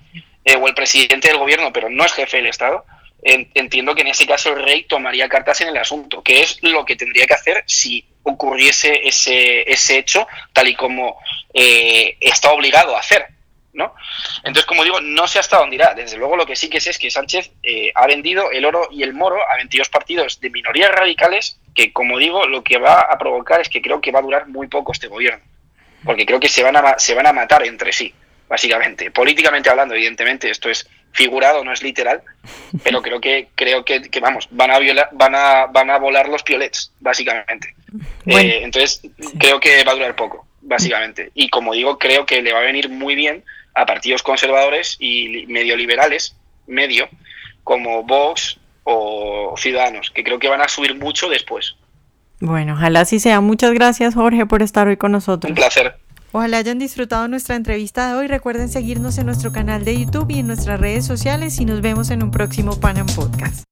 Eh, 0.45 0.55
o 0.55 0.67
el 0.67 0.73
presidente 0.73 1.27
del 1.27 1.37
gobierno, 1.37 1.73
pero 1.73 1.89
no 1.89 2.05
es 2.05 2.13
jefe 2.13 2.37
del 2.37 2.47
Estado, 2.47 2.85
entiendo 3.25 3.95
que 3.95 4.01
en 4.01 4.07
ese 4.07 4.27
caso 4.27 4.53
el 4.53 4.63
rey 4.63 4.83
tomaría 4.83 5.27
cartas 5.27 5.59
en 5.61 5.69
el 5.69 5.77
asunto, 5.77 6.21
que 6.21 6.41
es 6.41 6.59
lo 6.61 6.85
que 6.85 6.95
tendría 6.95 7.25
que 7.25 7.33
hacer 7.33 7.63
si 7.65 8.05
ocurriese 8.23 9.07
ese, 9.07 9.69
ese 9.71 9.97
hecho 9.97 10.27
tal 10.53 10.67
y 10.67 10.75
como 10.75 11.19
eh, 11.53 12.17
está 12.19 12.51
obligado 12.51 12.95
a 12.95 12.99
hacer. 12.99 13.27
¿No? 13.75 13.93
Entonces, 14.37 14.65
como 14.65 14.83
digo, 14.83 14.99
no 15.01 15.27
sé 15.27 15.39
hasta 15.39 15.59
dónde 15.59 15.75
irá. 15.75 15.93
Desde 15.93 16.17
luego, 16.17 16.35
lo 16.35 16.45
que 16.45 16.55
sí 16.55 16.69
que 16.69 16.81
sé 16.81 16.89
es 16.89 16.97
que 16.97 17.11
Sánchez 17.11 17.51
eh, 17.61 17.91
ha 17.93 18.07
vendido 18.07 18.51
el 18.51 18.65
oro 18.65 18.87
y 18.91 19.03
el 19.03 19.13
moro 19.13 19.37
a 19.37 19.57
22 19.57 19.89
partidos 19.89 20.39
de 20.39 20.49
minorías 20.49 20.91
radicales, 20.91 21.59
que, 21.75 21.93
como 21.93 22.17
digo, 22.17 22.47
lo 22.47 22.63
que 22.63 22.77
va 22.77 23.01
a 23.01 23.17
provocar 23.17 23.61
es 23.61 23.69
que 23.69 23.81
creo 23.81 24.01
que 24.01 24.11
va 24.11 24.19
a 24.19 24.23
durar 24.23 24.47
muy 24.47 24.67
poco 24.67 24.91
este 24.91 25.07
gobierno, 25.07 25.43
porque 26.03 26.25
creo 26.25 26.39
que 26.39 26.49
se 26.49 26.63
van 26.63 26.75
a, 26.75 26.97
se 26.97 27.13
van 27.13 27.27
a 27.27 27.33
matar 27.33 27.65
entre 27.65 27.93
sí 27.93 28.13
básicamente. 28.47 29.11
Políticamente 29.11 29.69
hablando, 29.69 29.95
evidentemente, 29.95 30.49
esto 30.49 30.69
es 30.69 30.87
figurado, 31.11 31.63
no 31.63 31.71
es 31.71 31.81
literal, 31.81 32.21
pero 32.83 33.01
creo 33.01 33.19
que 33.19 33.47
creo 33.55 33.85
que, 33.85 34.01
vamos, 34.21 34.47
van 34.51 34.71
a 34.71 34.79
violar, 34.79 35.09
van 35.13 35.35
a 35.35 35.65
van 35.67 35.89
a 35.89 35.97
volar 35.97 36.27
los 36.29 36.43
piolets, 36.43 36.91
básicamente. 36.99 37.75
Eh, 38.25 38.59
entonces, 38.63 39.01
creo 39.39 39.59
que 39.59 39.83
va 39.83 39.93
a 39.93 39.95
durar 39.95 40.15
poco, 40.15 40.47
básicamente. 40.61 41.31
Y 41.33 41.49
como 41.49 41.73
digo, 41.73 41.97
creo 41.97 42.25
que 42.25 42.41
le 42.41 42.53
va 42.53 42.59
a 42.59 42.63
venir 42.63 42.89
muy 42.89 43.15
bien 43.15 43.43
a 43.75 43.85
partidos 43.85 44.23
conservadores 44.23 44.95
y 44.99 45.45
medio 45.47 45.75
liberales, 45.75 46.35
medio, 46.65 47.07
como 47.63 48.03
Vox 48.03 48.57
o 48.83 49.55
Ciudadanos, 49.57 50.11
que 50.11 50.23
creo 50.23 50.39
que 50.39 50.47
van 50.47 50.61
a 50.61 50.67
subir 50.67 50.95
mucho 50.95 51.29
después. 51.29 51.75
Bueno, 52.39 52.73
ojalá 52.73 53.01
así 53.01 53.19
sea. 53.19 53.41
Muchas 53.41 53.73
gracias, 53.73 54.15
Jorge, 54.15 54.45
por 54.45 54.61
estar 54.61 54.87
hoy 54.87 54.97
con 54.97 55.11
nosotros. 55.11 55.49
Un 55.49 55.55
placer. 55.55 55.97
Ojalá 56.31 56.57
hayan 56.57 56.79
disfrutado 56.79 57.27
nuestra 57.27 57.55
entrevista 57.55 58.09
de 58.09 58.15
hoy. 58.15 58.27
Recuerden 58.27 58.67
seguirnos 58.69 59.17
en 59.17 59.25
nuestro 59.25 59.51
canal 59.53 59.85
de 59.85 59.99
YouTube 59.99 60.29
y 60.31 60.39
en 60.39 60.47
nuestras 60.47 60.79
redes 60.79 61.05
sociales 61.05 61.59
y 61.59 61.65
nos 61.65 61.81
vemos 61.81 62.09
en 62.09 62.23
un 62.23 62.31
próximo 62.31 62.79
Panam 62.79 63.07
Podcast. 63.07 63.63